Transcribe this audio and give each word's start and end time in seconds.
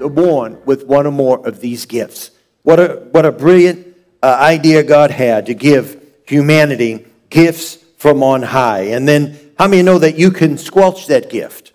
Born 0.00 0.60
with 0.64 0.86
one 0.86 1.06
or 1.06 1.12
more 1.12 1.46
of 1.46 1.60
these 1.60 1.86
gifts. 1.86 2.30
What 2.62 2.80
a, 2.80 3.08
what 3.10 3.24
a 3.24 3.32
brilliant 3.32 3.96
uh, 4.22 4.36
idea 4.40 4.82
God 4.82 5.10
had 5.10 5.46
to 5.46 5.54
give 5.54 6.02
humanity 6.26 7.06
gifts 7.28 7.76
from 7.96 8.22
on 8.22 8.42
high. 8.42 8.82
And 8.82 9.06
then, 9.06 9.38
how 9.58 9.68
many 9.68 9.82
know 9.82 9.98
that 9.98 10.18
you 10.18 10.30
can 10.30 10.56
squelch 10.56 11.06
that 11.08 11.30
gift? 11.30 11.72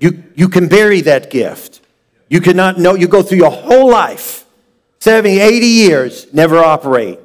You, 0.00 0.24
you 0.34 0.48
can 0.48 0.68
bury 0.68 1.02
that 1.02 1.30
gift. 1.30 1.82
You 2.28 2.40
cannot 2.40 2.78
know, 2.78 2.94
you 2.94 3.08
go 3.08 3.22
through 3.22 3.38
your 3.38 3.50
whole 3.50 3.90
life, 3.90 4.46
70, 5.00 5.38
80 5.38 5.66
years, 5.66 6.32
never 6.32 6.58
operate 6.58 7.20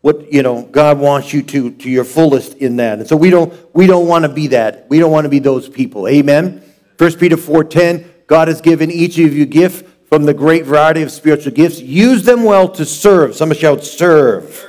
what 0.00 0.32
you 0.32 0.42
know 0.42 0.62
god 0.62 0.98
wants 0.98 1.32
you 1.32 1.42
to 1.42 1.72
to 1.72 1.90
your 1.90 2.04
fullest 2.04 2.54
in 2.54 2.76
that 2.76 2.98
and 2.98 3.08
so 3.08 3.16
we 3.16 3.30
don't 3.30 3.52
we 3.74 3.86
don't 3.86 4.06
want 4.06 4.24
to 4.24 4.28
be 4.28 4.46
that 4.48 4.86
we 4.88 4.98
don't 4.98 5.10
want 5.10 5.24
to 5.24 5.28
be 5.28 5.38
those 5.38 5.68
people 5.68 6.06
amen 6.06 6.62
1 6.98 7.12
peter 7.14 7.36
4.10 7.36 8.06
god 8.26 8.48
has 8.48 8.60
given 8.60 8.90
each 8.90 9.18
of 9.18 9.34
you 9.34 9.44
gift 9.44 9.84
from 10.08 10.24
the 10.24 10.34
great 10.34 10.64
variety 10.64 11.02
of 11.02 11.10
spiritual 11.10 11.52
gifts 11.52 11.80
use 11.80 12.22
them 12.22 12.44
well 12.44 12.68
to 12.68 12.84
serve. 12.84 13.36
Somebody 13.36 13.60
shout 13.60 13.84
serve. 13.84 14.66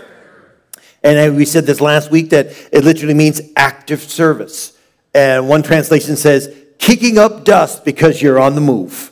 And 1.01 1.37
we 1.37 1.45
said 1.45 1.65
this 1.65 1.79
last 1.79 2.11
week 2.11 2.31
that 2.31 2.47
it 2.73 2.83
literally 2.83 3.13
means 3.13 3.41
active 3.55 4.01
service. 4.01 4.77
And 5.13 5.47
one 5.47 5.63
translation 5.63 6.17
says 6.17 6.53
kicking 6.77 7.17
up 7.17 7.45
dust 7.45 7.85
because 7.85 8.21
you're 8.21 8.39
on 8.39 8.55
the 8.55 8.61
move. 8.61 9.11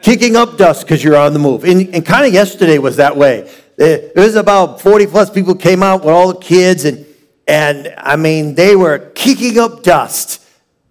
Kicking 0.00 0.36
up 0.36 0.56
dust 0.56 0.82
because 0.82 1.02
you're 1.02 1.16
on 1.16 1.32
the 1.32 1.40
move. 1.40 1.64
And, 1.64 1.92
and 1.92 2.06
kind 2.06 2.24
of 2.24 2.32
yesterday 2.32 2.78
was 2.78 2.96
that 2.96 3.16
way. 3.16 3.50
It 3.78 4.16
was 4.16 4.36
about 4.36 4.80
40 4.80 5.06
plus 5.06 5.30
people 5.30 5.54
came 5.54 5.82
out 5.82 6.00
with 6.00 6.12
all 6.12 6.32
the 6.32 6.40
kids, 6.40 6.84
and, 6.84 7.06
and 7.46 7.94
I 7.96 8.16
mean, 8.16 8.56
they 8.56 8.74
were 8.74 8.98
kicking 9.14 9.58
up 9.58 9.84
dust, 9.84 10.44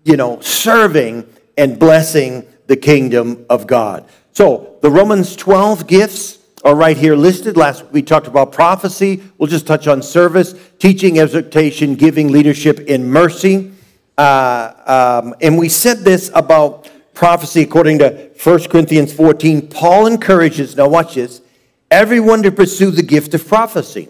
you 0.06 0.16
know, 0.16 0.40
serving 0.40 1.28
and 1.58 1.78
blessing 1.78 2.48
the 2.68 2.78
kingdom 2.78 3.46
of 3.50 3.68
God. 3.68 4.08
So 4.38 4.78
the 4.84 4.92
Romans 4.92 5.36
12 5.36 5.88
gifts 5.88 6.38
are 6.64 6.76
right 6.76 6.96
here 6.96 7.16
listed. 7.16 7.58
Last 7.58 7.84
we 7.88 8.04
talked 8.04 8.28
about 8.28 8.52
prophecy. 8.52 9.24
We'll 9.40 9.50
just 9.50 9.66
touch 9.66 9.88
on 9.88 10.04
service, 10.04 10.54
teaching, 10.78 11.18
exhortation, 11.18 11.96
giving, 11.96 12.32
leadership, 12.32 12.86
and 12.88 13.12
mercy. 13.12 13.72
Uh, 14.16 15.24
um, 15.26 15.34
and 15.42 15.58
we 15.58 15.70
said 15.70 16.02
this 16.02 16.30
about 16.36 16.88
prophecy 17.16 17.64
according 17.64 17.98
to 17.98 18.30
1 18.44 18.64
Corinthians 18.66 19.12
14. 19.12 19.70
Paul 19.70 20.06
encourages, 20.06 20.78
now 20.78 20.88
watch 20.88 21.16
this, 21.16 21.42
everyone 21.90 22.44
to 22.44 22.52
pursue 22.52 22.92
the 22.92 23.02
gift 23.02 23.34
of 23.34 23.48
prophecy. 23.48 24.08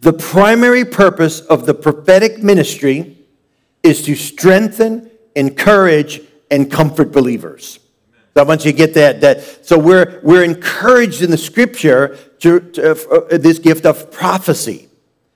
The 0.00 0.12
primary 0.12 0.84
purpose 0.84 1.38
of 1.38 1.66
the 1.66 1.74
prophetic 1.74 2.42
ministry 2.42 3.16
is 3.84 4.02
to 4.06 4.16
strengthen, 4.16 5.08
encourage, 5.36 6.20
and 6.50 6.68
comfort 6.68 7.12
believers. 7.12 7.79
So 8.34 8.40
I 8.40 8.44
want 8.44 8.64
you 8.64 8.72
to 8.72 8.76
get 8.76 8.94
that. 8.94 9.20
that 9.22 9.66
so 9.66 9.78
we're, 9.78 10.20
we're 10.22 10.44
encouraged 10.44 11.22
in 11.22 11.30
the 11.30 11.38
scripture 11.38 12.16
to, 12.40 12.60
to 12.60 12.90
uh, 13.10 13.38
this 13.38 13.58
gift 13.58 13.84
of 13.84 14.10
prophecy. 14.10 14.88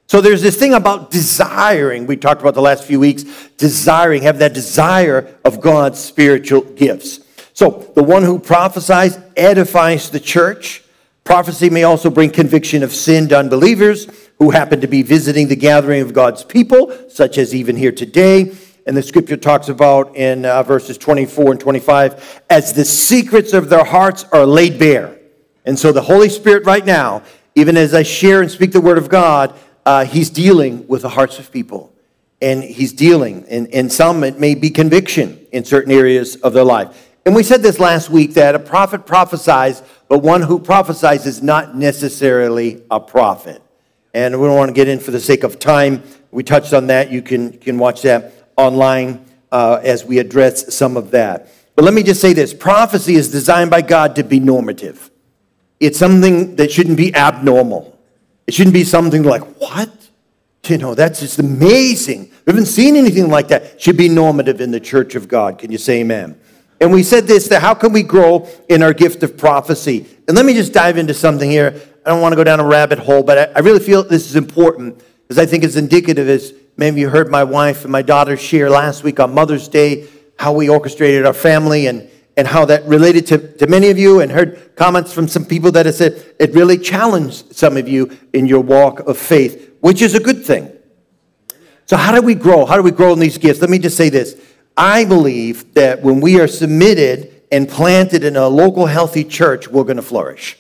So 0.06 0.20
there's 0.20 0.42
this 0.42 0.56
thing 0.56 0.74
about 0.74 1.10
desiring, 1.10 2.06
we 2.06 2.16
talked 2.16 2.40
about 2.40 2.54
the 2.54 2.62
last 2.62 2.84
few 2.84 3.00
weeks, 3.00 3.24
desiring, 3.56 4.22
have 4.22 4.38
that 4.38 4.52
desire 4.52 5.34
of 5.44 5.60
God's 5.60 5.98
spiritual 5.98 6.60
gifts. 6.60 7.20
So 7.54 7.90
the 7.94 8.02
one 8.02 8.22
who 8.22 8.38
prophesies 8.38 9.18
edifies 9.36 10.10
the 10.10 10.20
church. 10.20 10.82
Prophecy 11.24 11.70
may 11.70 11.84
also 11.84 12.10
bring 12.10 12.30
conviction 12.30 12.82
of 12.82 12.92
sin 12.92 13.28
to 13.30 13.38
unbelievers 13.38 14.06
who 14.38 14.50
happen 14.50 14.80
to 14.82 14.86
be 14.86 15.02
visiting 15.02 15.48
the 15.48 15.56
gathering 15.56 16.02
of 16.02 16.12
God's 16.12 16.44
people, 16.44 16.94
such 17.08 17.38
as 17.38 17.54
even 17.54 17.76
here 17.76 17.92
today. 17.92 18.54
And 18.86 18.96
the 18.96 19.02
scripture 19.02 19.36
talks 19.36 19.68
about 19.68 20.14
in 20.14 20.44
uh, 20.44 20.62
verses 20.62 20.98
24 20.98 21.52
and 21.52 21.60
25 21.60 22.42
as 22.50 22.72
the 22.74 22.84
secrets 22.84 23.52
of 23.52 23.70
their 23.70 23.84
hearts 23.84 24.24
are 24.32 24.44
laid 24.44 24.78
bare. 24.78 25.18
And 25.64 25.78
so 25.78 25.90
the 25.92 26.02
Holy 26.02 26.28
Spirit, 26.28 26.66
right 26.66 26.84
now, 26.84 27.22
even 27.54 27.76
as 27.76 27.94
I 27.94 28.02
share 28.02 28.42
and 28.42 28.50
speak 28.50 28.72
the 28.72 28.80
word 28.80 28.98
of 28.98 29.08
God, 29.08 29.54
uh, 29.86 30.04
He's 30.04 30.28
dealing 30.28 30.86
with 30.86 31.02
the 31.02 31.08
hearts 31.08 31.38
of 31.38 31.50
people. 31.50 31.94
And 32.42 32.62
He's 32.62 32.92
dealing, 32.92 33.46
and 33.48 33.68
in 33.68 33.88
some, 33.88 34.22
it 34.22 34.38
may 34.38 34.54
be 34.54 34.68
conviction 34.68 35.46
in 35.50 35.64
certain 35.64 35.92
areas 35.92 36.36
of 36.36 36.52
their 36.52 36.64
life. 36.64 37.12
And 37.24 37.34
we 37.34 37.42
said 37.42 37.62
this 37.62 37.78
last 37.78 38.10
week 38.10 38.34
that 38.34 38.54
a 38.54 38.58
prophet 38.58 39.06
prophesies, 39.06 39.82
but 40.08 40.18
one 40.18 40.42
who 40.42 40.58
prophesies 40.58 41.24
is 41.24 41.42
not 41.42 41.74
necessarily 41.74 42.82
a 42.90 43.00
prophet. 43.00 43.62
And 44.12 44.38
we 44.38 44.46
don't 44.46 44.56
want 44.56 44.68
to 44.68 44.74
get 44.74 44.88
in 44.88 45.00
for 45.00 45.10
the 45.10 45.20
sake 45.20 45.42
of 45.42 45.58
time. 45.58 46.02
We 46.30 46.42
touched 46.42 46.74
on 46.74 46.88
that. 46.88 47.10
You 47.10 47.22
can, 47.22 47.54
you 47.54 47.58
can 47.58 47.78
watch 47.78 48.02
that 48.02 48.43
online 48.56 49.24
uh, 49.52 49.80
as 49.82 50.04
we 50.04 50.18
address 50.18 50.74
some 50.74 50.96
of 50.96 51.10
that. 51.12 51.48
But 51.76 51.84
let 51.84 51.94
me 51.94 52.02
just 52.02 52.20
say 52.20 52.32
this 52.32 52.54
prophecy 52.54 53.14
is 53.14 53.30
designed 53.30 53.70
by 53.70 53.82
God 53.82 54.16
to 54.16 54.24
be 54.24 54.40
normative, 54.40 55.10
it's 55.80 55.98
something 55.98 56.56
that 56.56 56.70
shouldn't 56.70 56.96
be 56.96 57.14
abnormal. 57.14 57.90
It 58.46 58.52
shouldn't 58.52 58.74
be 58.74 58.84
something 58.84 59.22
like, 59.22 59.42
what? 59.58 59.90
You 60.66 60.78
know, 60.78 60.94
that's 60.94 61.20
just 61.20 61.38
amazing. 61.38 62.30
We 62.46 62.50
haven't 62.50 62.66
seen 62.66 62.96
anything 62.96 63.28
like 63.30 63.48
that. 63.48 63.62
It 63.62 63.82
should 63.82 63.96
be 63.96 64.08
normative 64.08 64.60
in 64.60 64.70
the 64.70 64.80
church 64.80 65.14
of 65.14 65.28
God. 65.28 65.58
Can 65.58 65.72
you 65.72 65.78
say 65.78 66.00
amen? 66.00 66.38
And 66.80 66.92
we 66.92 67.02
said 67.02 67.26
this 67.26 67.48
that 67.48 67.62
how 67.62 67.74
can 67.74 67.92
we 67.92 68.02
grow 68.02 68.48
in 68.68 68.82
our 68.82 68.92
gift 68.92 69.22
of 69.22 69.36
prophecy? 69.36 70.06
And 70.26 70.36
let 70.36 70.44
me 70.44 70.54
just 70.54 70.72
dive 70.72 70.98
into 70.98 71.14
something 71.14 71.50
here. 71.50 71.80
I 72.04 72.10
don't 72.10 72.20
want 72.20 72.32
to 72.32 72.36
go 72.36 72.44
down 72.44 72.60
a 72.60 72.66
rabbit 72.66 72.98
hole, 72.98 73.22
but 73.22 73.56
I, 73.56 73.60
really 73.60 73.80
feel 73.80 74.02
this 74.02 74.28
is 74.28 74.36
important 74.36 75.02
because 75.22 75.38
I 75.38 75.46
think 75.46 75.64
it's 75.64 75.76
indicative, 75.76 76.28
as 76.28 76.52
maybe 76.76 77.00
you 77.00 77.08
heard 77.08 77.30
my 77.30 77.44
wife 77.44 77.82
and 77.82 77.92
my 77.92 78.02
daughter 78.02 78.36
share 78.36 78.70
last 78.70 79.04
week 79.04 79.20
on 79.20 79.34
Mother's 79.34 79.68
Day, 79.68 80.08
how 80.38 80.52
we 80.52 80.68
orchestrated 80.68 81.26
our 81.26 81.32
family 81.32 81.86
and, 81.86 82.08
and 82.36 82.46
how 82.46 82.64
that 82.64 82.84
related 82.84 83.26
to, 83.28 83.56
to 83.58 83.66
many 83.66 83.90
of 83.90 83.98
you, 83.98 84.20
and 84.20 84.32
heard 84.32 84.74
comments 84.76 85.12
from 85.12 85.28
some 85.28 85.44
people 85.44 85.70
that 85.72 85.92
said 85.94 86.34
it 86.38 86.52
really 86.52 86.78
challenged 86.78 87.54
some 87.54 87.76
of 87.76 87.88
you 87.88 88.16
in 88.32 88.46
your 88.46 88.60
walk 88.60 89.00
of 89.00 89.16
faith, 89.16 89.76
which 89.80 90.02
is 90.02 90.14
a 90.14 90.20
good 90.20 90.44
thing. 90.44 90.70
So, 91.86 91.96
how 91.96 92.18
do 92.18 92.22
we 92.22 92.34
grow? 92.34 92.64
How 92.64 92.76
do 92.76 92.82
we 92.82 92.90
grow 92.90 93.12
in 93.12 93.18
these 93.18 93.38
gifts? 93.38 93.60
Let 93.60 93.70
me 93.70 93.78
just 93.78 93.96
say 93.96 94.08
this 94.08 94.40
I 94.76 95.04
believe 95.04 95.74
that 95.74 96.02
when 96.02 96.20
we 96.20 96.40
are 96.40 96.48
submitted 96.48 97.42
and 97.52 97.68
planted 97.68 98.24
in 98.24 98.36
a 98.36 98.48
local 98.48 98.86
healthy 98.86 99.22
church, 99.22 99.68
we're 99.68 99.84
going 99.84 99.96
to 99.96 100.02
flourish. 100.02 100.58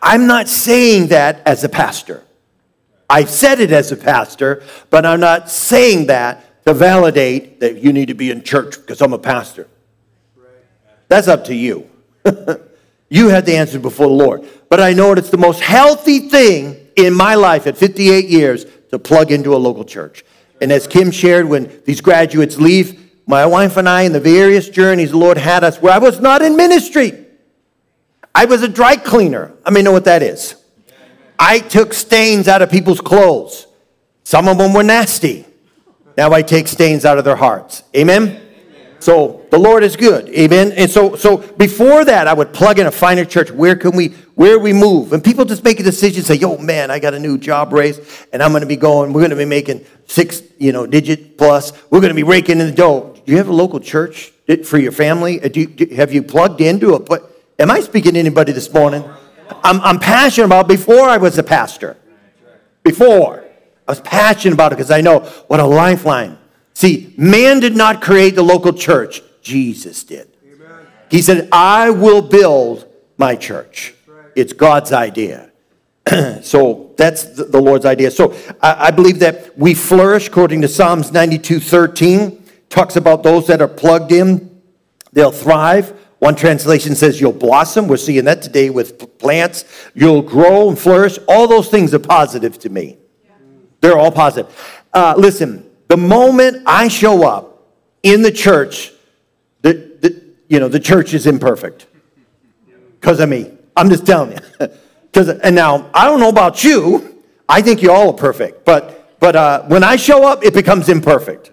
I'm 0.00 0.26
not 0.26 0.48
saying 0.48 1.08
that 1.08 1.42
as 1.44 1.64
a 1.64 1.68
pastor. 1.68 2.22
I've 3.12 3.28
said 3.28 3.60
it 3.60 3.72
as 3.72 3.92
a 3.92 3.96
pastor, 3.96 4.62
but 4.88 5.04
I'm 5.04 5.20
not 5.20 5.50
saying 5.50 6.06
that 6.06 6.64
to 6.64 6.72
validate 6.72 7.60
that 7.60 7.76
you 7.76 7.92
need 7.92 8.08
to 8.08 8.14
be 8.14 8.30
in 8.30 8.42
church 8.42 8.76
because 8.76 9.02
I'm 9.02 9.12
a 9.12 9.18
pastor. 9.18 9.68
That's 11.08 11.28
up 11.28 11.44
to 11.44 11.54
you. 11.54 11.90
you 13.10 13.28
had 13.28 13.44
the 13.44 13.54
answer 13.54 13.78
before 13.78 14.06
the 14.06 14.14
Lord. 14.14 14.48
But 14.70 14.80
I 14.80 14.94
know 14.94 15.12
it's 15.12 15.28
the 15.28 15.36
most 15.36 15.60
healthy 15.60 16.30
thing 16.30 16.88
in 16.96 17.12
my 17.12 17.34
life 17.34 17.66
at 17.66 17.76
58 17.76 18.30
years 18.30 18.64
to 18.90 18.98
plug 18.98 19.30
into 19.30 19.54
a 19.54 19.58
local 19.58 19.84
church. 19.84 20.24
And 20.62 20.72
as 20.72 20.86
Kim 20.86 21.10
shared, 21.10 21.44
when 21.44 21.82
these 21.84 22.00
graduates 22.00 22.56
leave, 22.56 22.98
my 23.26 23.44
wife 23.44 23.76
and 23.76 23.86
I, 23.86 24.02
in 24.02 24.14
the 24.14 24.20
various 24.20 24.70
journeys 24.70 25.10
the 25.10 25.18
Lord 25.18 25.36
had 25.36 25.64
us, 25.64 25.82
where 25.82 25.92
I 25.92 25.98
was 25.98 26.18
not 26.20 26.40
in 26.40 26.56
ministry. 26.56 27.26
I 28.34 28.46
was 28.46 28.62
a 28.62 28.68
dry 28.68 28.96
cleaner. 28.96 29.52
I 29.66 29.70
may 29.70 29.82
know 29.82 29.92
what 29.92 30.06
that 30.06 30.22
is. 30.22 30.61
I 31.44 31.58
took 31.58 31.92
stains 31.92 32.46
out 32.46 32.62
of 32.62 32.70
people's 32.70 33.00
clothes. 33.00 33.66
Some 34.22 34.46
of 34.46 34.58
them 34.58 34.72
were 34.72 34.84
nasty. 34.84 35.44
Now 36.16 36.30
I 36.30 36.40
take 36.42 36.68
stains 36.68 37.04
out 37.04 37.18
of 37.18 37.24
their 37.24 37.34
hearts. 37.34 37.82
Amen? 37.96 38.40
So 39.00 39.44
the 39.50 39.58
Lord 39.58 39.82
is 39.82 39.96
good. 39.96 40.28
Amen. 40.28 40.70
And 40.70 40.88
so 40.88 41.16
so 41.16 41.38
before 41.38 42.04
that, 42.04 42.28
I 42.28 42.32
would 42.32 42.52
plug 42.52 42.78
in 42.78 42.86
a 42.86 42.92
finer 42.92 43.24
church. 43.24 43.50
Where 43.50 43.74
can 43.74 43.96
we 43.96 44.10
where 44.36 44.60
we 44.60 44.72
move? 44.72 45.12
And 45.12 45.24
people 45.24 45.44
just 45.44 45.64
make 45.64 45.80
a 45.80 45.82
decision, 45.82 46.22
say, 46.22 46.36
yo, 46.36 46.58
man, 46.58 46.92
I 46.92 47.00
got 47.00 47.12
a 47.12 47.18
new 47.18 47.36
job 47.38 47.72
raise, 47.72 47.98
and 48.32 48.40
I'm 48.40 48.52
gonna 48.52 48.64
be 48.64 48.76
going, 48.76 49.12
we're 49.12 49.22
gonna 49.22 49.34
be 49.34 49.44
making 49.44 49.84
six, 50.06 50.44
you 50.58 50.70
know, 50.70 50.86
digit 50.86 51.38
plus. 51.38 51.72
We're 51.90 52.00
gonna 52.00 52.14
be 52.14 52.22
raking 52.22 52.60
in 52.60 52.68
the 52.68 52.72
dough. 52.72 53.16
Do 53.26 53.32
you 53.32 53.38
have 53.38 53.48
a 53.48 53.52
local 53.52 53.80
church 53.80 54.32
for 54.64 54.78
your 54.78 54.92
family? 54.92 55.42
Uh, 55.42 55.48
do 55.48 55.58
you, 55.62 55.66
do, 55.66 55.92
have 55.96 56.12
you 56.12 56.22
plugged 56.22 56.60
into 56.60 56.94
it? 56.94 57.06
But 57.06 57.28
am 57.58 57.68
I 57.68 57.80
speaking 57.80 58.14
to 58.14 58.20
anybody 58.20 58.52
this 58.52 58.72
morning? 58.72 59.02
I'm, 59.62 59.80
I'm 59.80 59.98
passionate 59.98 60.46
about 60.46 60.68
before 60.68 61.08
I 61.08 61.16
was 61.16 61.38
a 61.38 61.42
pastor. 61.42 61.96
Before. 62.82 63.44
I 63.86 63.90
was 63.90 64.00
passionate 64.00 64.54
about 64.54 64.72
it 64.72 64.76
because 64.76 64.90
I 64.90 65.00
know 65.00 65.20
what 65.48 65.60
a 65.60 65.66
lifeline 65.66 66.38
See, 66.74 67.14
man 67.16 67.60
did 67.60 67.76
not 67.76 68.00
create 68.00 68.34
the 68.34 68.42
local 68.42 68.72
church, 68.72 69.22
Jesus 69.42 70.04
did. 70.04 70.28
Amen. 70.44 70.86
He 71.10 71.22
said, 71.22 71.48
I 71.52 71.90
will 71.90 72.22
build 72.22 72.88
my 73.18 73.36
church. 73.36 73.94
Right. 74.06 74.26
It's 74.34 74.52
God's 74.52 74.92
idea. 74.92 75.50
so 76.42 76.94
that's 76.96 77.24
the 77.24 77.60
Lord's 77.60 77.84
idea. 77.84 78.10
So 78.10 78.34
I, 78.62 78.86
I 78.86 78.90
believe 78.90 79.18
that 79.20 79.56
we 79.58 79.74
flourish 79.74 80.28
according 80.28 80.62
to 80.62 80.68
Psalms 80.68 81.12
92 81.12 81.60
13, 81.60 82.42
talks 82.68 82.96
about 82.96 83.22
those 83.22 83.46
that 83.48 83.60
are 83.60 83.68
plugged 83.68 84.12
in, 84.12 84.60
they'll 85.12 85.30
thrive. 85.30 85.98
One 86.22 86.36
translation 86.36 86.94
says 86.94 87.20
you'll 87.20 87.32
blossom. 87.32 87.88
We're 87.88 87.96
seeing 87.96 88.26
that 88.26 88.42
today 88.42 88.70
with 88.70 89.18
plants. 89.18 89.64
You'll 89.92 90.22
grow 90.22 90.68
and 90.68 90.78
flourish. 90.78 91.18
All 91.26 91.48
those 91.48 91.68
things 91.68 91.92
are 91.94 91.98
positive 91.98 92.60
to 92.60 92.68
me. 92.68 92.96
They're 93.80 93.98
all 93.98 94.12
positive. 94.12 94.78
Uh, 94.94 95.14
listen, 95.18 95.68
the 95.88 95.96
moment 95.96 96.62
I 96.64 96.86
show 96.86 97.26
up 97.26 97.66
in 98.04 98.22
the 98.22 98.30
church, 98.30 98.92
the, 99.62 99.72
the, 99.72 100.22
you 100.46 100.60
know, 100.60 100.68
the 100.68 100.78
church 100.78 101.12
is 101.12 101.26
imperfect 101.26 101.88
because 103.00 103.18
of 103.18 103.28
me. 103.28 103.50
I'm 103.76 103.90
just 103.90 104.06
telling 104.06 104.38
you. 104.38 104.68
Because 105.10 105.28
and 105.28 105.54
now 105.54 105.90
I 105.92 106.06
don't 106.06 106.20
know 106.20 106.30
about 106.30 106.64
you. 106.64 107.22
I 107.46 107.60
think 107.60 107.82
you 107.82 107.90
all 107.90 108.10
are 108.10 108.14
perfect, 108.14 108.64
but 108.64 109.18
but 109.20 109.36
uh, 109.36 109.62
when 109.64 109.84
I 109.84 109.96
show 109.96 110.26
up, 110.26 110.42
it 110.42 110.54
becomes 110.54 110.88
imperfect. 110.88 111.50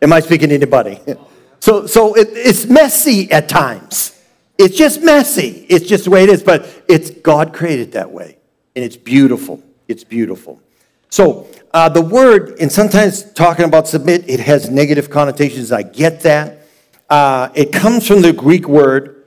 Am 0.00 0.14
I 0.14 0.20
speaking 0.20 0.48
to 0.48 0.54
anybody? 0.54 0.98
So 1.62 1.86
so 1.86 2.14
it, 2.14 2.30
it's 2.32 2.66
messy 2.66 3.30
at 3.30 3.48
times. 3.48 4.20
It's 4.58 4.76
just 4.76 5.00
messy. 5.00 5.64
It's 5.68 5.86
just 5.86 6.06
the 6.06 6.10
way 6.10 6.24
it 6.24 6.28
is. 6.28 6.42
But 6.42 6.68
it's 6.88 7.10
God 7.10 7.52
created 7.52 7.92
that 7.92 8.10
way, 8.10 8.36
and 8.74 8.84
it's 8.84 8.96
beautiful. 8.96 9.62
It's 9.86 10.02
beautiful. 10.02 10.60
So 11.08 11.46
uh, 11.72 11.88
the 11.88 12.02
word, 12.02 12.58
and 12.60 12.72
sometimes 12.72 13.22
talking 13.34 13.64
about 13.64 13.86
submit, 13.86 14.28
it 14.28 14.40
has 14.40 14.70
negative 14.70 15.08
connotations. 15.08 15.70
I 15.70 15.84
get 15.84 16.22
that. 16.22 16.66
Uh, 17.08 17.50
it 17.54 17.72
comes 17.72 18.08
from 18.08 18.22
the 18.22 18.32
Greek 18.32 18.66
word 18.66 19.24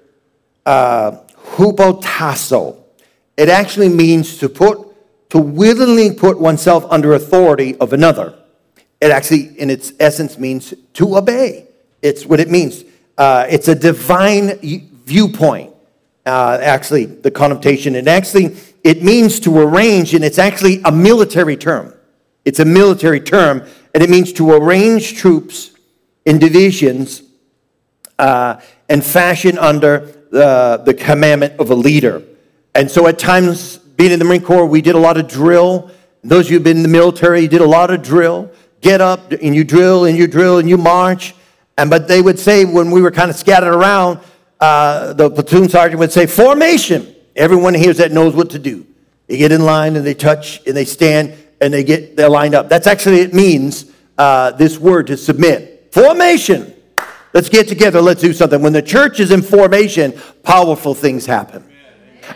uh, 0.65 1.19
hupotasso. 1.37 2.83
It 3.37 3.47
actually 3.47 3.87
means 3.87 4.39
to 4.39 4.49
put, 4.49 5.29
to 5.29 5.37
willingly 5.37 6.13
put 6.13 6.37
oneself 6.37 6.85
under 6.89 7.13
authority 7.13 7.77
of 7.77 7.93
another. 7.93 8.37
It 8.99 9.11
actually, 9.11 9.57
in 9.57 9.69
its 9.69 9.93
essence, 10.01 10.37
means 10.37 10.73
to 10.95 11.15
obey. 11.15 11.64
It's 12.05 12.23
what 12.23 12.39
it 12.39 12.51
means. 12.51 12.83
Uh, 13.17 13.47
it's 13.49 13.67
a 13.67 13.73
divine 13.73 14.59
viewpoint. 15.05 15.73
Uh, 16.23 16.59
actually, 16.61 17.05
the 17.05 17.31
connotation. 17.31 17.95
And 17.95 18.07
actually, 18.07 18.55
it 18.83 19.01
means 19.01 19.39
to 19.39 19.57
arrange, 19.57 20.13
and 20.13 20.23
it's 20.23 20.37
actually 20.37 20.81
a 20.85 20.91
military 20.91 21.57
term. 21.57 21.95
It's 22.45 22.59
a 22.59 22.65
military 22.65 23.19
term, 23.19 23.63
and 23.95 24.03
it 24.03 24.11
means 24.11 24.31
to 24.33 24.51
arrange 24.51 25.15
troops 25.15 25.71
in 26.25 26.37
divisions 26.37 27.23
uh, 28.19 28.61
and 28.87 29.03
fashion 29.03 29.57
under 29.57 30.01
the, 30.29 30.83
the 30.85 30.93
commandment 30.93 31.59
of 31.59 31.71
a 31.71 31.75
leader. 31.75 32.21
And 32.75 32.91
so 32.91 33.07
at 33.07 33.17
times, 33.17 33.79
being 33.79 34.11
in 34.11 34.19
the 34.19 34.25
Marine 34.25 34.43
Corps, 34.43 34.67
we 34.67 34.83
did 34.83 34.93
a 34.93 34.99
lot 34.99 35.17
of 35.17 35.27
drill. 35.27 35.89
Those 36.23 36.45
of 36.45 36.51
you 36.51 36.57
who've 36.57 36.63
been 36.63 36.77
in 36.77 36.83
the 36.83 36.89
military, 36.89 37.47
did 37.47 37.61
a 37.61 37.67
lot 37.67 37.89
of 37.89 38.03
drill. 38.03 38.51
Get 38.81 39.01
up 39.01 39.31
and 39.31 39.55
you 39.55 39.63
drill 39.63 40.05
and 40.05 40.15
you 40.15 40.27
drill 40.27 40.59
and 40.59 40.69
you 40.69 40.77
march. 40.77 41.33
And 41.77 41.89
but 41.89 42.07
they 42.07 42.21
would 42.21 42.39
say 42.39 42.65
when 42.65 42.91
we 42.91 43.01
were 43.01 43.11
kind 43.11 43.29
of 43.29 43.35
scattered 43.35 43.73
around, 43.73 44.19
uh, 44.59 45.13
the 45.13 45.29
platoon 45.29 45.69
sergeant 45.69 45.99
would 45.99 46.11
say, 46.11 46.25
formation. 46.25 47.15
Everyone 47.35 47.73
hears 47.73 47.97
that 47.97 48.11
knows 48.11 48.33
what 48.33 48.49
to 48.51 48.59
do. 48.59 48.85
They 49.27 49.37
get 49.37 49.51
in 49.51 49.65
line 49.65 49.95
and 49.95 50.05
they 50.05 50.13
touch 50.13 50.65
and 50.65 50.75
they 50.75 50.85
stand 50.85 51.35
and 51.59 51.73
they 51.73 51.83
get 51.83 52.15
they're 52.15 52.29
lined 52.29 52.55
up. 52.55 52.69
That's 52.69 52.87
actually 52.87 53.19
it 53.19 53.33
means 53.33 53.91
uh, 54.17 54.51
this 54.51 54.77
word 54.77 55.07
to 55.07 55.17
submit. 55.17 55.89
Formation. 55.91 56.73
Let's 57.33 57.49
get 57.49 57.67
together. 57.67 58.01
Let's 58.01 58.21
do 58.21 58.31
something. 58.31 58.61
When 58.61 58.71
the 58.71 58.81
church 58.81 59.19
is 59.19 59.31
in 59.31 59.41
formation, 59.41 60.13
powerful 60.43 60.93
things 60.93 61.25
happen. 61.25 61.65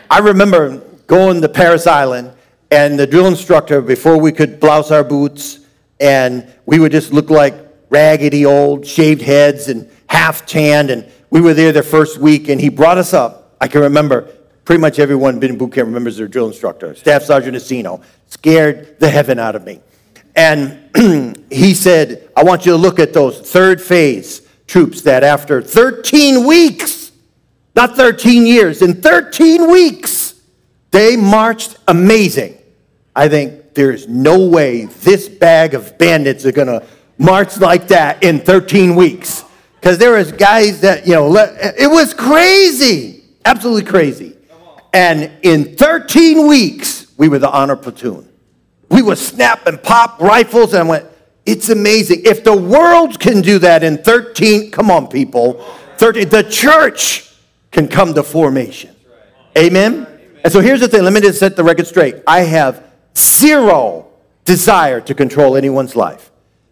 I 0.09 0.19
remember 0.19 0.79
going 1.07 1.41
to 1.41 1.49
Parris 1.49 1.87
Island, 1.87 2.33
and 2.69 2.99
the 2.99 3.07
drill 3.07 3.27
instructor, 3.27 3.81
before 3.81 4.17
we 4.17 4.31
could 4.31 4.59
blouse 4.59 4.91
our 4.91 5.03
boots, 5.03 5.59
and 5.99 6.53
we 6.65 6.79
would 6.79 6.91
just 6.91 7.13
look 7.13 7.29
like 7.29 7.68
raggedy 7.89 8.45
old 8.45 8.85
shaved 8.85 9.21
heads 9.21 9.67
and 9.67 9.89
half 10.07 10.45
tanned, 10.45 10.89
and 10.89 11.09
we 11.29 11.41
were 11.41 11.53
there 11.53 11.71
the 11.71 11.83
first 11.83 12.17
week, 12.17 12.49
and 12.49 12.59
he 12.59 12.69
brought 12.69 12.97
us 12.97 13.13
up. 13.13 13.55
I 13.61 13.67
can 13.67 13.81
remember 13.81 14.33
pretty 14.65 14.81
much 14.81 14.99
everyone 14.99 15.39
been 15.39 15.51
in 15.51 15.57
boot 15.57 15.73
camp 15.73 15.87
remembers 15.87 16.17
their 16.17 16.27
drill 16.27 16.47
instructor, 16.47 16.95
Staff 16.95 17.23
Sergeant 17.23 17.57
Asino, 17.57 18.03
scared 18.27 18.99
the 18.99 19.09
heaven 19.09 19.39
out 19.39 19.55
of 19.55 19.65
me. 19.65 19.81
And 20.35 20.89
he 21.51 21.73
said, 21.73 22.29
I 22.35 22.43
want 22.43 22.65
you 22.65 22.71
to 22.73 22.77
look 22.77 22.99
at 22.99 23.13
those 23.13 23.39
third 23.39 23.81
phase 23.81 24.47
troops 24.67 25.01
that 25.01 25.23
after 25.23 25.61
13 25.61 26.45
weeks 26.45 26.99
not 27.79 27.95
13 27.95 28.45
years, 28.45 28.81
in 28.81 29.01
13 29.01 29.71
weeks, 29.71 30.33
they 30.91 31.15
marched 31.15 31.77
amazing. 31.87 32.57
I 33.15 33.29
think 33.29 33.73
there's 33.73 34.05
no 34.07 34.47
way 34.47 34.85
this 34.85 35.29
bag 35.29 35.73
of 35.73 35.97
bandits 35.97 36.45
are 36.45 36.51
going 36.51 36.67
to 36.67 36.85
march 37.19 37.57
like 37.57 37.89
that 37.89 38.23
in 38.23 38.39
13 38.39 38.95
weeks. 38.95 39.43
Because 39.79 39.97
there 39.97 40.13
was 40.13 40.31
guys 40.31 40.81
that, 40.81 41.05
you 41.05 41.13
know, 41.13 41.35
it 41.35 41.89
was 41.89 42.13
crazy, 42.13 43.23
absolutely 43.45 43.83
crazy. 43.83 44.35
And 44.91 45.31
in 45.43 45.75
13 45.75 46.47
weeks, 46.47 47.13
we 47.17 47.29
were 47.29 47.39
the 47.39 47.51
honor 47.51 47.75
platoon. 47.75 48.27
We 48.89 49.03
would 49.03 49.19
snap 49.19 49.67
and 49.67 49.81
pop 49.81 50.19
rifles 50.19 50.73
and 50.73 50.89
went, 50.89 51.05
it's 51.45 51.69
amazing. 51.69 52.23
If 52.25 52.43
the 52.43 52.55
world 52.55 53.19
can 53.19 53.41
do 53.41 53.59
that 53.59 53.83
in 53.83 53.99
13, 53.99 54.71
come 54.71 54.89
on, 54.89 55.07
people. 55.07 55.53
13, 55.97 56.29
the 56.29 56.43
church 56.43 57.31
can 57.71 57.87
come 57.87 58.13
to 58.15 58.23
formation. 58.23 58.95
Amen? 59.57 60.07
And 60.43 60.51
so 60.51 60.59
here's 60.61 60.79
the 60.79 60.87
thing 60.87 61.03
let 61.03 61.13
me 61.13 61.21
just 61.21 61.39
set 61.39 61.55
the 61.55 61.63
record 61.63 61.87
straight. 61.87 62.15
I 62.25 62.41
have 62.41 62.83
zero 63.15 64.07
desire 64.45 65.01
to 65.01 65.13
control 65.13 65.55
anyone's 65.55 65.95
life. 65.95 66.28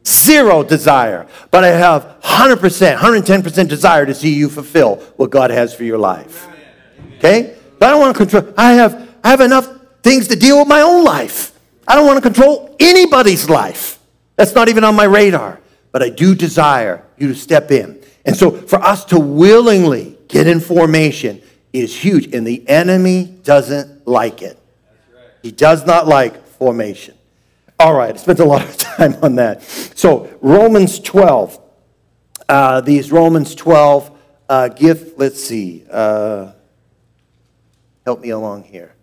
Zero 0.08 0.64
desire. 0.64 1.28
But 1.52 1.66
I 1.66 1.70
have 1.70 2.22
100%, 2.22 2.96
110% 2.96 3.68
desire 3.68 4.06
to 4.06 4.14
see 4.14 4.34
you 4.34 4.48
fulfill 4.48 4.96
what 5.18 5.32
God 5.32 5.52
has 5.52 5.74
for 5.74 5.84
your 5.84 5.98
life. 5.98 6.48
Okay? 7.18 7.58
But 7.78 7.88
I 7.88 7.92
don't 7.92 8.00
want 8.00 8.16
to 8.16 8.26
control. 8.26 8.54
I 8.58 8.74
have, 8.74 9.10
I 9.22 9.30
have 9.30 9.42
enough 9.42 9.68
things 10.04 10.30
to 10.30 10.38
deal 10.38 10.60
with 10.60 10.68
my 10.70 10.80
own 10.80 11.04
life. 11.04 11.52
I 11.86 11.96
don't 11.96 12.06
want 12.06 12.18
to 12.18 12.22
control 12.22 12.74
anybody's 12.80 13.50
life. 13.50 14.00
That's 14.38 14.56
not 14.56 14.70
even 14.70 14.86
on 14.86 14.96
my 14.96 15.04
radar. 15.04 15.60
But 15.92 16.04
I 16.04 16.10
do 16.10 16.36
desire 16.36 17.04
you 17.18 17.28
to 17.28 17.36
step 17.36 17.70
in. 17.72 18.02
And 18.24 18.38
so 18.38 18.52
for 18.52 18.80
us 18.80 19.04
to 19.06 19.20
willingly 19.20 20.18
get 20.30 20.48
in 20.48 20.62
formation 20.62 21.42
is 21.74 21.94
huge. 21.94 22.34
And 22.34 22.48
the 22.48 22.66
enemy 22.70 23.26
doesn't 23.44 24.08
like 24.08 24.42
it. 24.42 24.58
He 25.42 25.52
does 25.52 25.86
not 25.86 26.08
like 26.08 26.46
formation. 26.46 27.17
All 27.80 27.94
right, 27.94 28.14
I 28.14 28.18
spent 28.18 28.40
a 28.40 28.46
lot 28.46 28.64
of 28.64 28.76
time 28.78 29.16
on 29.22 29.36
that. 29.36 29.62
So, 29.62 30.36
Romans 30.42 31.00
12. 31.00 31.62
Uh, 32.50 32.82
these 32.82 33.12
Romans 33.12 33.54
12 33.56 34.18
uh, 34.50 34.70
let's 35.18 35.44
see, 35.44 35.84
uh, 35.92 36.54
help 38.06 38.22
me 38.22 38.30
along 38.30 38.64
here. 38.64 38.96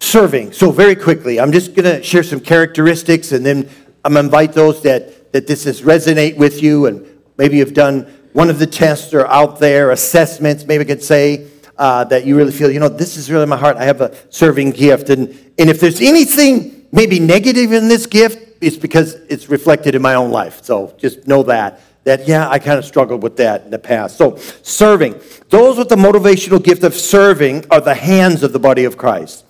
Serving. 0.00 0.52
So, 0.52 0.70
very 0.70 0.96
quickly, 0.96 1.38
I'm 1.38 1.52
just 1.52 1.74
going 1.74 1.84
to 1.84 2.02
share 2.02 2.22
some 2.22 2.40
characteristics 2.40 3.32
and 3.32 3.44
then 3.44 3.68
I'm 4.04 4.14
going 4.14 4.24
to 4.24 4.26
invite 4.26 4.54
those 4.54 4.82
that, 4.82 5.32
that 5.32 5.46
this 5.46 5.64
has 5.64 5.82
resonate 5.82 6.36
with 6.36 6.62
you 6.62 6.86
and 6.86 7.06
maybe 7.36 7.58
you've 7.58 7.74
done 7.74 8.12
one 8.32 8.50
of 8.50 8.58
the 8.58 8.66
tests 8.66 9.14
or 9.14 9.26
out 9.26 9.60
there, 9.60 9.90
assessments, 9.92 10.64
maybe 10.66 10.82
I 10.82 10.86
could 10.86 11.02
say, 11.02 11.46
uh, 11.78 12.04
that 12.04 12.24
you 12.24 12.36
really 12.36 12.52
feel, 12.52 12.70
you 12.70 12.80
know, 12.80 12.88
this 12.88 13.16
is 13.16 13.30
really 13.30 13.46
my 13.46 13.56
heart. 13.56 13.76
I 13.76 13.84
have 13.84 14.00
a 14.00 14.16
serving 14.30 14.72
gift. 14.72 15.10
And, 15.10 15.28
and 15.58 15.70
if 15.70 15.78
there's 15.80 16.00
anything 16.00 16.75
maybe 16.92 17.20
negative 17.20 17.72
in 17.72 17.88
this 17.88 18.06
gift, 18.06 18.58
it's 18.60 18.76
because 18.76 19.14
it's 19.28 19.48
reflected 19.48 19.94
in 19.94 20.02
my 20.02 20.14
own 20.14 20.30
life. 20.30 20.64
So 20.64 20.94
just 20.98 21.26
know 21.26 21.42
that. 21.44 21.80
That, 22.04 22.28
yeah, 22.28 22.48
I 22.48 22.60
kind 22.60 22.78
of 22.78 22.84
struggled 22.84 23.24
with 23.24 23.36
that 23.38 23.64
in 23.64 23.72
the 23.72 23.80
past. 23.80 24.16
So, 24.16 24.36
serving. 24.62 25.20
Those 25.48 25.76
with 25.76 25.88
the 25.88 25.96
motivational 25.96 26.62
gift 26.62 26.84
of 26.84 26.94
serving 26.94 27.64
are 27.68 27.80
the 27.80 27.96
hands 27.96 28.44
of 28.44 28.52
the 28.52 28.60
body 28.60 28.84
of 28.84 28.96
Christ. 28.96 29.44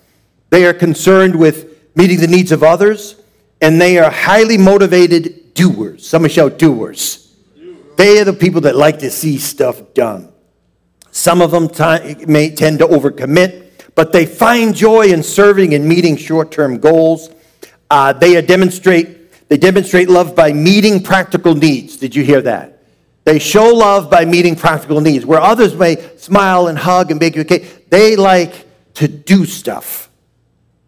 They 0.49 0.65
are 0.65 0.73
concerned 0.73 1.37
with 1.37 1.77
meeting 1.95 2.19
the 2.19 2.25
needs 2.25 2.51
of 2.51 2.63
others, 2.63 3.21
and 3.61 3.79
they 3.79 3.99
are 3.99 4.09
highly 4.09 4.57
motivated 4.57 5.53
doers. 5.53 6.07
Somebody 6.07 6.33
shout 6.33 6.57
doers. 6.57 7.31
They 7.95 8.19
are 8.19 8.25
the 8.25 8.33
people 8.33 8.61
that 8.61 8.75
like 8.75 8.97
to 8.99 9.11
see 9.11 9.37
stuff 9.37 9.93
done. 9.93 10.31
Some 11.11 11.43
of 11.43 11.51
them 11.51 11.69
t- 11.69 12.25
may 12.25 12.49
tend 12.55 12.79
to 12.79 12.87
overcommit, 12.87 13.66
but 13.97 14.11
they 14.11 14.27
find 14.27 14.75
joy 14.75 15.07
in 15.07 15.23
serving 15.23 15.73
and 15.73 15.83
meeting 15.83 16.15
short-term 16.15 16.77
goals. 16.77 17.31
Uh, 17.89 18.13
they 18.13 18.39
demonstrate 18.43 19.49
they 19.49 19.57
demonstrate 19.57 20.07
love 20.07 20.35
by 20.35 20.53
meeting 20.53 21.01
practical 21.01 21.55
needs. 21.55 21.97
Did 21.97 22.15
you 22.15 22.23
hear 22.23 22.41
that? 22.41 22.83
They 23.23 23.39
show 23.39 23.73
love 23.73 24.07
by 24.09 24.23
meeting 24.25 24.55
practical 24.55 25.01
needs. 25.01 25.25
Where 25.25 25.41
others 25.41 25.73
may 25.73 25.95
smile 26.17 26.67
and 26.67 26.77
hug 26.77 27.09
and 27.09 27.19
make 27.19 27.35
you 27.35 27.43
cake, 27.43 27.89
they 27.89 28.15
like 28.15 28.67
to 28.95 29.07
do 29.07 29.45
stuff. 29.45 30.11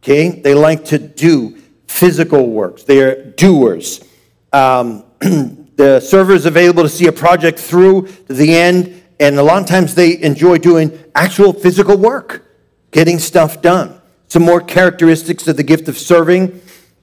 Okay, 0.04 0.30
they 0.42 0.54
like 0.54 0.86
to 0.86 1.00
do 1.00 1.58
physical 1.88 2.48
works. 2.48 2.84
They 2.84 3.02
are 3.02 3.24
doers. 3.24 4.06
Um, 4.54 5.04
the 5.20 6.00
server 6.00 6.34
is 6.34 6.46
available 6.46 6.84
to 6.84 6.90
see 6.90 7.08
a 7.08 7.12
project 7.12 7.58
through 7.58 8.08
to 8.28 8.34
the 8.34 8.56
end, 8.56 9.04
and 9.20 9.40
a 9.40 9.44
lot 9.44 9.64
of 9.64 9.68
times 9.68 9.96
they 9.96 10.22
enjoy 10.22 10.60
doing 10.60 10.98
actual 11.16 11.54
physical 11.54 11.98
work, 11.98 12.49
getting 12.92 13.20
stuff 13.20 13.62
done. 13.62 14.00
Some 14.28 14.44
more 14.44 14.62
characteristics 14.62 15.48
of 15.48 15.58
the 15.58 15.64
gift 15.64 15.88
of 15.88 15.98
serving. 15.98 16.62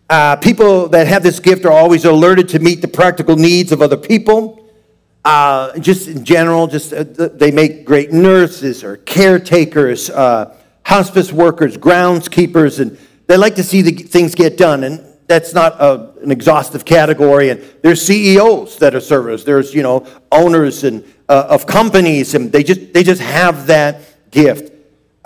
Uh, 0.09 0.37
people 0.37 0.89
that 0.89 1.07
have 1.07 1.23
this 1.23 1.41
gift 1.41 1.65
are 1.65 1.73
always 1.73 2.05
alerted 2.05 2.49
to 2.51 2.61
meet 2.61 2.81
the 2.81 2.89
practical 2.89 3.37
needs 3.37 3.73
of 3.73 3.83
other 3.83 3.97
people. 3.97 4.65
Uh, 5.25 5.77
just 5.81 6.07
in 6.07 6.25
general, 6.25 6.69
just 6.69 6.93
uh, 6.93 7.05
they 7.35 7.51
make 7.51 7.85
great 7.85 8.13
nurses 8.13 8.85
or 8.85 8.99
caretakers, 8.99 10.09
uh, 10.11 10.57
hospice 10.85 11.33
workers, 11.33 11.77
groundskeepers, 11.77 12.79
and 12.79 12.97
they 13.27 13.37
like 13.37 13.57
to 13.57 13.65
see 13.65 13.83
the 13.83 13.91
things 13.91 14.37
get 14.37 14.57
done. 14.57 14.85
And 14.85 15.05
that's 15.27 15.53
not 15.53 15.73
a, 15.81 16.13
an 16.23 16.31
exhaustive 16.31 16.85
category. 16.85 17.51
And 17.51 17.61
there's 17.83 18.01
CEOs 18.03 18.79
that 18.79 18.95
are 18.95 19.01
servers. 19.01 19.45
There's, 19.45 19.75
you 19.75 19.83
know, 19.83 20.07
owners 20.31 20.85
and 20.85 21.05
uh, 21.29 21.47
of 21.49 21.67
companies, 21.67 22.37
and 22.37 22.53
they 22.53 22.63
just, 22.63 22.93
they 22.93 23.03
just 23.03 23.21
have 23.21 23.67
that 23.67 24.31
gift. 24.31 24.76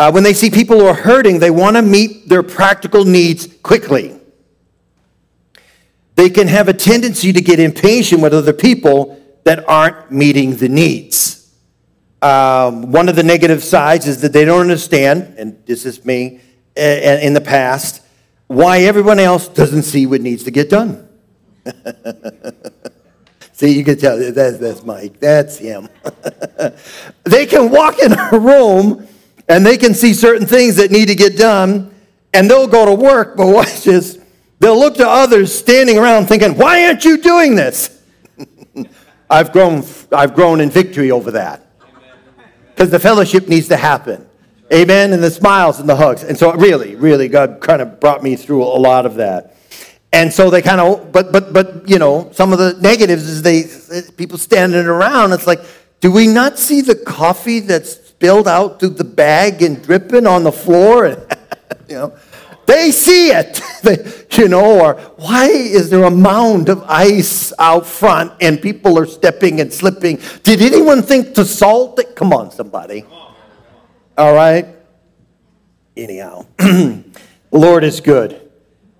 Uh, 0.00 0.10
when 0.10 0.22
they 0.22 0.32
see 0.32 0.48
people 0.48 0.78
who 0.78 0.86
are 0.86 0.94
hurting, 0.94 1.38
they 1.38 1.50
want 1.50 1.76
to 1.76 1.82
meet 1.82 2.26
their 2.26 2.42
practical 2.42 3.04
needs 3.04 3.46
quickly. 3.62 4.18
They 6.14 6.30
can 6.30 6.48
have 6.48 6.68
a 6.68 6.72
tendency 6.72 7.34
to 7.34 7.40
get 7.42 7.60
impatient 7.60 8.22
with 8.22 8.32
other 8.32 8.54
people 8.54 9.20
that 9.44 9.68
aren't 9.68 10.10
meeting 10.10 10.56
the 10.56 10.70
needs. 10.70 11.54
Um, 12.22 12.92
one 12.92 13.10
of 13.10 13.16
the 13.16 13.22
negative 13.22 13.62
sides 13.62 14.06
is 14.06 14.22
that 14.22 14.32
they 14.32 14.46
don't 14.46 14.62
understand, 14.62 15.34
and 15.36 15.62
this 15.66 15.84
is 15.84 16.02
me 16.02 16.40
in 16.74 17.34
the 17.34 17.42
past, 17.42 18.02
why 18.46 18.80
everyone 18.80 19.18
else 19.18 19.48
doesn't 19.48 19.82
see 19.82 20.06
what 20.06 20.22
needs 20.22 20.44
to 20.44 20.50
get 20.50 20.70
done. 20.70 21.06
see, 23.52 23.76
you 23.76 23.84
can 23.84 23.98
tell 23.98 24.16
that's, 24.32 24.56
that's 24.56 24.82
Mike, 24.82 25.20
that's 25.20 25.58
him. 25.58 25.90
they 27.24 27.44
can 27.44 27.70
walk 27.70 27.98
in 27.98 28.14
a 28.18 28.38
room 28.38 29.06
and 29.50 29.66
they 29.66 29.76
can 29.76 29.94
see 29.94 30.14
certain 30.14 30.46
things 30.46 30.76
that 30.76 30.92
need 30.92 31.08
to 31.08 31.16
get 31.16 31.36
done, 31.36 31.92
and 32.32 32.48
they'll 32.48 32.68
go 32.68 32.86
to 32.86 32.94
work, 32.94 33.36
but 33.36 33.46
watch 33.52 33.82
this. 33.82 34.18
They'll 34.60 34.78
look 34.78 34.94
to 34.96 35.08
others 35.08 35.52
standing 35.52 35.98
around 35.98 36.26
thinking, 36.26 36.56
Why 36.56 36.86
aren't 36.86 37.04
you 37.04 37.18
doing 37.18 37.56
this? 37.56 38.00
I've, 39.30 39.52
grown, 39.52 39.84
I've 40.12 40.34
grown 40.34 40.60
in 40.60 40.70
victory 40.70 41.10
over 41.10 41.32
that. 41.32 41.66
Because 42.68 42.90
the 42.90 43.00
fellowship 43.00 43.48
needs 43.48 43.68
to 43.68 43.76
happen. 43.76 44.26
Amen. 44.72 45.12
And 45.12 45.22
the 45.22 45.30
smiles 45.30 45.80
and 45.80 45.88
the 45.88 45.96
hugs. 45.96 46.22
And 46.22 46.38
so, 46.38 46.54
really, 46.54 46.94
really, 46.94 47.26
God 47.26 47.60
kind 47.60 47.82
of 47.82 47.98
brought 47.98 48.22
me 48.22 48.36
through 48.36 48.62
a 48.62 48.78
lot 48.78 49.04
of 49.04 49.16
that. 49.16 49.56
And 50.12 50.32
so 50.32 50.50
they 50.50 50.62
kind 50.62 50.80
of, 50.80 51.10
but, 51.10 51.32
but, 51.32 51.52
but, 51.52 51.88
you 51.88 51.98
know, 51.98 52.30
some 52.32 52.52
of 52.52 52.58
the 52.58 52.74
negatives 52.80 53.28
is 53.28 53.42
they, 53.42 54.10
people 54.12 54.38
standing 54.38 54.86
around. 54.86 55.32
It's 55.32 55.46
like, 55.46 55.60
do 56.00 56.12
we 56.12 56.28
not 56.28 56.58
see 56.58 56.80
the 56.80 56.94
coffee 56.94 57.60
that's 57.60 57.99
spilled 58.20 58.46
out 58.46 58.78
through 58.78 58.90
the 58.90 59.02
bag 59.02 59.62
and 59.62 59.82
dripping 59.82 60.26
on 60.26 60.44
the 60.44 60.52
floor. 60.52 61.06
And, 61.06 61.26
you 61.88 61.94
know, 61.94 62.14
they 62.66 62.90
see 62.90 63.30
it, 63.30 63.62
you 64.36 64.46
know, 64.46 64.78
or 64.78 64.94
why 65.16 65.46
is 65.46 65.88
there 65.88 66.04
a 66.04 66.10
mound 66.10 66.68
of 66.68 66.82
ice 66.82 67.50
out 67.58 67.86
front 67.86 68.30
and 68.42 68.60
people 68.60 68.98
are 68.98 69.06
stepping 69.06 69.62
and 69.62 69.72
slipping? 69.72 70.20
Did 70.42 70.60
anyone 70.60 71.00
think 71.00 71.34
to 71.36 71.46
salt 71.46 71.98
it? 71.98 72.14
Come 72.14 72.34
on, 72.34 72.50
somebody. 72.50 73.06
All 74.18 74.34
right. 74.34 74.66
Anyhow, 75.96 76.44
Lord 77.50 77.84
is 77.84 78.02
good. 78.02 78.50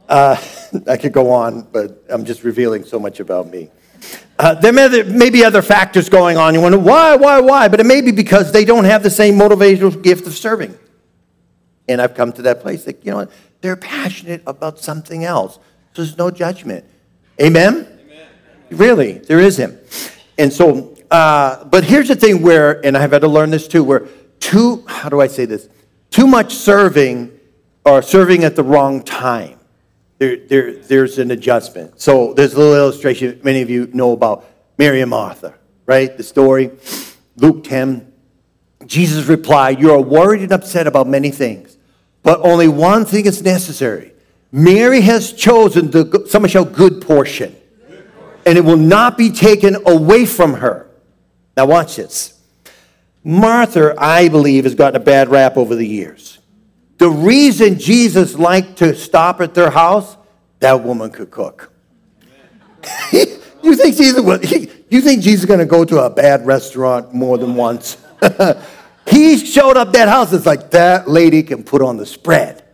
Uh, 0.08 0.42
I 0.88 0.96
could 0.96 1.12
go 1.12 1.30
on, 1.30 1.68
but 1.70 2.04
I'm 2.08 2.24
just 2.24 2.42
revealing 2.42 2.84
so 2.84 2.98
much 2.98 3.20
about 3.20 3.50
me. 3.50 3.70
Uh, 4.40 4.54
there 4.54 4.72
may, 4.72 5.02
may, 5.02 5.28
be 5.28 5.44
other 5.44 5.60
factors 5.60 6.08
going 6.08 6.38
on. 6.38 6.54
You 6.54 6.62
wonder, 6.62 6.78
why, 6.78 7.14
why, 7.14 7.40
why? 7.40 7.68
But 7.68 7.78
it 7.78 7.84
may 7.84 8.00
be 8.00 8.10
because 8.10 8.52
they 8.52 8.64
don't 8.64 8.84
have 8.84 9.02
the 9.02 9.10
same 9.10 9.34
motivational 9.34 10.02
gift 10.02 10.26
of 10.26 10.32
serving. 10.32 10.78
And 11.90 12.00
I've 12.00 12.14
come 12.14 12.32
to 12.32 12.42
that 12.42 12.62
place 12.62 12.84
that, 12.84 13.04
you 13.04 13.10
know, 13.10 13.28
they're 13.60 13.76
passionate 13.76 14.42
about 14.46 14.78
something 14.78 15.24
else. 15.24 15.56
So 15.92 16.02
there's 16.02 16.16
no 16.16 16.30
judgment. 16.30 16.86
Amen? 17.38 17.86
Amen. 18.00 18.28
Really, 18.70 19.18
there 19.18 19.40
is 19.40 19.58
Him. 19.58 19.78
And 20.38 20.50
so, 20.50 20.96
uh, 21.10 21.62
but 21.64 21.84
here's 21.84 22.08
the 22.08 22.16
thing 22.16 22.40
where, 22.40 22.82
and 22.82 22.96
I've 22.96 23.12
had 23.12 23.20
to 23.20 23.28
learn 23.28 23.50
this 23.50 23.68
too, 23.68 23.84
where 23.84 24.08
too, 24.38 24.86
how 24.88 25.10
do 25.10 25.20
I 25.20 25.26
say 25.26 25.44
this? 25.44 25.68
Too 26.10 26.26
much 26.26 26.54
serving 26.54 27.38
or 27.84 28.00
serving 28.00 28.44
at 28.44 28.56
the 28.56 28.62
wrong 28.62 29.02
time 29.02 29.59
there, 30.20 30.36
there, 30.36 30.72
there's 30.72 31.18
an 31.18 31.30
adjustment. 31.30 31.98
So 31.98 32.34
there's 32.34 32.52
a 32.52 32.58
little 32.58 32.76
illustration 32.76 33.40
many 33.42 33.62
of 33.62 33.70
you 33.70 33.88
know 33.94 34.12
about 34.12 34.44
Mary 34.76 35.00
and 35.00 35.10
Martha, 35.10 35.54
right? 35.86 36.14
The 36.14 36.22
story, 36.22 36.70
Luke 37.36 37.64
10. 37.64 38.12
Jesus 38.84 39.26
replied, 39.26 39.80
You 39.80 39.92
are 39.92 40.00
worried 40.00 40.42
and 40.42 40.52
upset 40.52 40.86
about 40.86 41.06
many 41.06 41.30
things, 41.30 41.78
but 42.22 42.38
only 42.40 42.68
one 42.68 43.06
thing 43.06 43.24
is 43.24 43.42
necessary. 43.42 44.12
Mary 44.52 45.00
has 45.00 45.32
chosen 45.32 45.90
the, 45.90 46.26
someone 46.28 46.50
shall 46.50 46.66
good 46.66 47.00
portion, 47.00 47.56
and 48.44 48.58
it 48.58 48.64
will 48.64 48.76
not 48.76 49.16
be 49.16 49.30
taken 49.30 49.76
away 49.86 50.26
from 50.26 50.54
her. 50.54 50.90
Now, 51.56 51.64
watch 51.64 51.96
this. 51.96 52.38
Martha, 53.24 53.94
I 53.96 54.28
believe, 54.28 54.64
has 54.64 54.74
gotten 54.74 55.00
a 55.00 55.04
bad 55.04 55.30
rap 55.30 55.56
over 55.56 55.74
the 55.74 55.86
years. 55.86 56.39
The 57.00 57.08
reason 57.08 57.78
Jesus 57.78 58.34
liked 58.34 58.76
to 58.80 58.94
stop 58.94 59.40
at 59.40 59.54
their 59.54 59.70
house, 59.70 60.18
that 60.58 60.84
woman 60.84 61.10
could 61.10 61.30
cook. 61.30 61.72
you 63.10 63.74
think 63.74 63.96
Jesus 63.96 64.22
you 64.90 65.00
think 65.00 65.22
Jesus 65.22 65.40
is 65.40 65.46
going 65.46 65.60
to 65.60 65.64
go 65.64 65.82
to 65.86 66.00
a 66.00 66.10
bad 66.10 66.44
restaurant 66.44 67.14
more 67.14 67.38
than 67.38 67.54
once? 67.54 67.96
he 69.08 69.38
showed 69.38 69.78
up 69.78 69.94
that 69.94 70.10
house. 70.10 70.30
It's 70.34 70.44
like 70.44 70.72
that 70.72 71.08
lady 71.08 71.42
can 71.42 71.64
put 71.64 71.80
on 71.80 71.96
the 71.96 72.04
spread, 72.04 72.64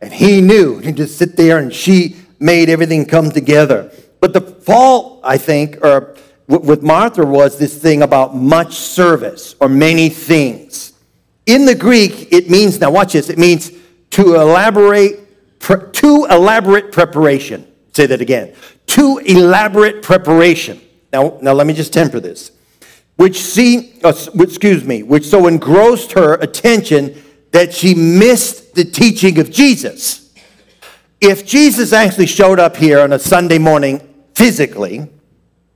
and 0.00 0.12
he 0.12 0.40
knew. 0.40 0.78
He 0.78 0.90
just 0.90 1.16
sit 1.16 1.36
there, 1.36 1.58
and 1.58 1.72
she 1.72 2.16
made 2.40 2.68
everything 2.68 3.06
come 3.06 3.30
together. 3.30 3.92
But 4.18 4.32
the 4.32 4.40
fault, 4.40 5.20
I 5.22 5.38
think, 5.38 5.78
or 5.84 6.16
with 6.48 6.82
Martha 6.82 7.24
was 7.24 7.56
this 7.56 7.80
thing 7.80 8.02
about 8.02 8.34
much 8.34 8.74
service 8.74 9.54
or 9.60 9.68
many 9.68 10.08
things. 10.08 10.92
In 11.46 11.66
the 11.66 11.76
Greek, 11.76 12.32
it 12.32 12.50
means, 12.50 12.80
now 12.80 12.90
watch 12.90 13.12
this, 13.12 13.28
it 13.28 13.38
means 13.38 13.70
to 14.16 14.34
elaborate, 14.34 15.58
pre, 15.58 15.76
too 15.92 16.26
elaborate 16.30 16.90
preparation. 16.90 17.70
Say 17.92 18.06
that 18.06 18.22
again. 18.22 18.54
Too 18.86 19.18
elaborate 19.18 20.02
preparation. 20.02 20.80
Now, 21.12 21.38
now 21.42 21.52
let 21.52 21.66
me 21.66 21.74
just 21.74 21.92
temper 21.92 22.18
this. 22.18 22.50
Which 23.16 23.42
see, 23.42 24.00
uh, 24.02 24.14
excuse 24.40 24.84
me, 24.84 25.02
which 25.02 25.26
so 25.26 25.46
engrossed 25.46 26.12
her 26.12 26.32
attention 26.36 27.22
that 27.50 27.74
she 27.74 27.94
missed 27.94 28.74
the 28.74 28.86
teaching 28.86 29.38
of 29.38 29.50
Jesus. 29.50 30.32
If 31.20 31.44
Jesus 31.44 31.92
actually 31.92 32.26
showed 32.26 32.58
up 32.58 32.78
here 32.78 33.00
on 33.00 33.12
a 33.12 33.18
Sunday 33.18 33.58
morning 33.58 34.00
physically, 34.34 35.10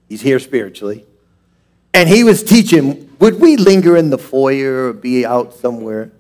he's 0.08 0.22
here 0.22 0.38
spiritually, 0.38 1.04
and 1.92 2.08
he 2.08 2.24
was 2.24 2.42
teaching 2.42 3.14
would 3.18 3.38
we 3.38 3.58
linger 3.58 3.98
in 3.98 4.08
the 4.08 4.16
foyer 4.16 4.88
or 4.88 4.92
be 4.94 5.26
out 5.26 5.52
somewhere? 5.52 6.10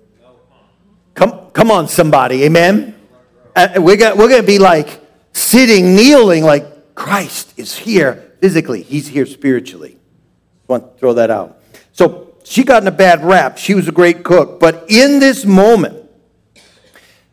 Come, 1.20 1.50
come 1.52 1.70
on, 1.70 1.86
somebody. 1.86 2.44
Amen? 2.44 2.94
Uh, 3.54 3.68
we're 3.76 3.98
going 3.98 4.16
we're 4.16 4.34
to 4.34 4.42
be 4.42 4.58
like 4.58 5.06
sitting, 5.34 5.94
kneeling, 5.94 6.44
like 6.44 6.94
Christ 6.94 7.52
is 7.58 7.76
here 7.76 8.32
physically. 8.40 8.82
He's 8.82 9.06
here 9.06 9.26
spiritually. 9.26 9.98
Want 10.66 10.94
to 10.94 10.98
throw 10.98 11.12
that 11.12 11.30
out. 11.30 11.60
So 11.92 12.32
she 12.42 12.64
got 12.64 12.82
in 12.82 12.88
a 12.88 12.90
bad 12.92 13.22
rap. 13.22 13.58
She 13.58 13.74
was 13.74 13.86
a 13.86 13.92
great 13.92 14.24
cook. 14.24 14.58
But 14.60 14.86
in 14.88 15.18
this 15.18 15.44
moment, 15.44 16.08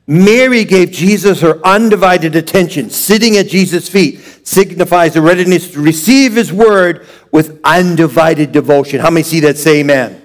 Mary 0.06 0.66
gave 0.66 0.92
Jesus 0.92 1.40
her 1.40 1.66
undivided 1.66 2.36
attention. 2.36 2.90
Sitting 2.90 3.38
at 3.38 3.48
Jesus' 3.48 3.88
feet 3.88 4.20
signifies 4.46 5.16
a 5.16 5.22
readiness 5.22 5.72
to 5.72 5.82
receive 5.82 6.34
his 6.34 6.52
word 6.52 7.08
with 7.32 7.62
undivided 7.64 8.52
devotion. 8.52 9.00
How 9.00 9.12
many 9.12 9.24
see 9.24 9.40
that? 9.40 9.58
Say 9.58 9.80
amen. 9.80 10.24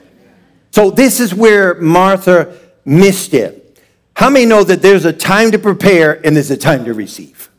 So 0.72 0.90
this 0.90 1.20
is 1.20 1.32
where 1.32 1.74
Martha 1.74 2.58
missed 2.84 3.34
it. 3.34 3.80
How 4.14 4.30
many 4.30 4.46
know 4.46 4.62
that 4.64 4.82
there's 4.82 5.04
a 5.04 5.12
time 5.12 5.50
to 5.52 5.58
prepare 5.58 6.24
and 6.26 6.36
there's 6.36 6.50
a 6.50 6.56
time 6.56 6.84
to 6.84 6.94
receive? 6.94 7.50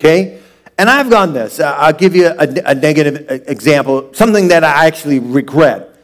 Okay? 0.00 0.40
And 0.76 0.90
I've 0.90 1.08
gone 1.08 1.32
this. 1.32 1.60
I'll 1.60 1.92
give 1.92 2.16
you 2.16 2.26
a, 2.26 2.48
a 2.66 2.74
negative 2.74 3.48
example, 3.48 4.12
something 4.12 4.48
that 4.48 4.64
I 4.64 4.86
actually 4.86 5.20
regret. 5.20 5.96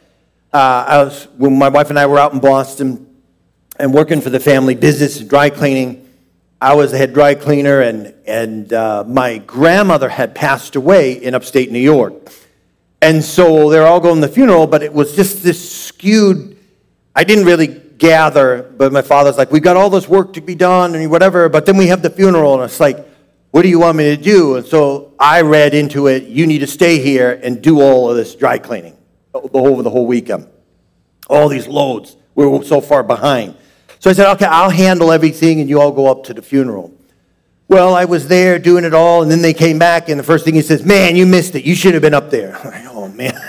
Uh, 0.53 0.85
I 0.87 1.03
was, 1.03 1.27
when 1.37 1.57
my 1.57 1.69
wife 1.69 1.89
and 1.89 1.99
I 1.99 2.05
were 2.05 2.19
out 2.19 2.33
in 2.33 2.39
Boston 2.39 3.07
and 3.77 3.93
working 3.93 4.21
for 4.21 4.29
the 4.29 4.39
family 4.39 4.75
business, 4.75 5.19
dry 5.19 5.49
cleaning, 5.49 6.07
I 6.61 6.75
was 6.75 6.91
the 6.91 6.97
head 6.97 7.13
dry 7.13 7.33
cleaner, 7.33 7.81
and, 7.81 8.13
and 8.27 8.71
uh, 8.71 9.03
my 9.05 9.39
grandmother 9.39 10.09
had 10.09 10.35
passed 10.35 10.75
away 10.75 11.13
in 11.13 11.33
upstate 11.33 11.71
New 11.71 11.79
York. 11.79 12.13
And 13.01 13.23
so 13.23 13.69
they're 13.71 13.87
all 13.87 13.99
going 13.99 14.21
to 14.21 14.27
the 14.27 14.33
funeral, 14.33 14.67
but 14.67 14.83
it 14.83 14.93
was 14.93 15.15
just 15.15 15.41
this 15.41 15.87
skewed. 15.87 16.55
I 17.15 17.23
didn't 17.23 17.45
really 17.45 17.67
gather, 18.01 18.63
but 18.63 18.91
my 18.91 19.03
father's 19.03 19.37
like, 19.37 19.51
We've 19.51 19.61
got 19.61 19.77
all 19.77 19.89
this 19.89 20.09
work 20.09 20.33
to 20.33 20.41
be 20.41 20.55
done 20.55 20.95
and 20.95 21.09
whatever, 21.09 21.47
but 21.47 21.65
then 21.65 21.77
we 21.77 21.87
have 21.87 22.01
the 22.01 22.09
funeral, 22.09 22.55
and 22.55 22.63
it's 22.63 22.79
like, 22.79 22.97
What 23.51 23.61
do 23.61 23.69
you 23.69 23.79
want 23.79 23.95
me 23.95 24.15
to 24.15 24.21
do? 24.21 24.57
And 24.57 24.65
so 24.65 25.13
I 25.17 25.41
read 25.41 25.73
into 25.73 26.07
it, 26.07 26.23
You 26.23 26.47
need 26.47 26.59
to 26.59 26.67
stay 26.67 26.99
here 26.99 27.39
and 27.41 27.61
do 27.61 27.79
all 27.79 28.09
of 28.09 28.17
this 28.17 28.35
dry 28.35 28.57
cleaning 28.57 28.97
over 29.33 29.83
the 29.83 29.89
whole 29.89 30.07
weekend. 30.07 30.49
All 31.29 31.47
these 31.47 31.67
loads. 31.67 32.17
We 32.35 32.45
were 32.45 32.63
so 32.63 32.81
far 32.81 33.03
behind. 33.03 33.55
So 33.99 34.09
I 34.09 34.13
said, 34.13 34.29
Okay, 34.33 34.45
I'll 34.45 34.71
handle 34.71 35.11
everything, 35.11 35.61
and 35.61 35.69
you 35.69 35.79
all 35.79 35.91
go 35.91 36.07
up 36.07 36.25
to 36.25 36.33
the 36.33 36.41
funeral. 36.41 36.93
Well, 37.67 37.95
I 37.95 38.03
was 38.03 38.27
there 38.27 38.59
doing 38.59 38.83
it 38.83 38.93
all, 38.93 39.21
and 39.21 39.31
then 39.31 39.41
they 39.41 39.53
came 39.53 39.79
back, 39.79 40.09
and 40.09 40.19
the 40.19 40.23
first 40.23 40.43
thing 40.43 40.55
he 40.55 40.61
says, 40.61 40.83
Man, 40.83 41.15
you 41.15 41.25
missed 41.27 41.55
it. 41.55 41.63
You 41.63 41.75
should 41.75 41.93
have 41.93 42.01
been 42.01 42.15
up 42.15 42.31
there. 42.31 42.51
Like, 42.65 42.85
oh, 42.87 43.07
man. 43.07 43.39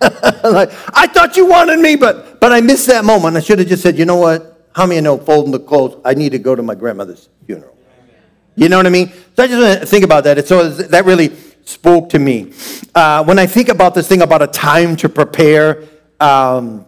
like, 0.44 0.70
I 0.96 1.06
thought 1.06 1.36
you 1.36 1.46
wanted 1.46 1.78
me, 1.78 1.96
but, 1.96 2.40
but 2.40 2.52
I 2.52 2.60
missed 2.60 2.86
that 2.86 3.04
moment. 3.04 3.36
I 3.36 3.40
should 3.40 3.58
have 3.58 3.68
just 3.68 3.82
said, 3.82 3.98
You 3.98 4.06
know 4.06 4.16
what? 4.16 4.68
How 4.72 4.86
many 4.86 5.00
know 5.00 5.18
folding 5.18 5.52
the 5.52 5.58
clothes? 5.58 6.00
I 6.04 6.14
need 6.14 6.30
to 6.32 6.38
go 6.38 6.54
to 6.54 6.62
my 6.62 6.74
grandmother's 6.74 7.28
funeral. 7.46 7.76
You 8.56 8.68
know 8.68 8.76
what 8.76 8.86
I 8.86 8.90
mean? 8.90 9.08
So 9.36 9.42
I 9.42 9.46
just 9.46 9.60
want 9.60 9.80
to 9.80 9.86
think 9.86 10.04
about 10.04 10.24
that. 10.24 10.46
so 10.46 10.68
that 10.68 11.04
really 11.04 11.34
spoke 11.64 12.08
to 12.10 12.18
me. 12.18 12.52
Uh, 12.94 13.24
when 13.24 13.38
I 13.38 13.46
think 13.46 13.68
about 13.68 13.94
this 13.94 14.08
thing 14.08 14.22
about 14.22 14.42
a 14.42 14.46
time 14.46 14.96
to 14.96 15.08
prepare, 15.08 15.84
um, 16.18 16.84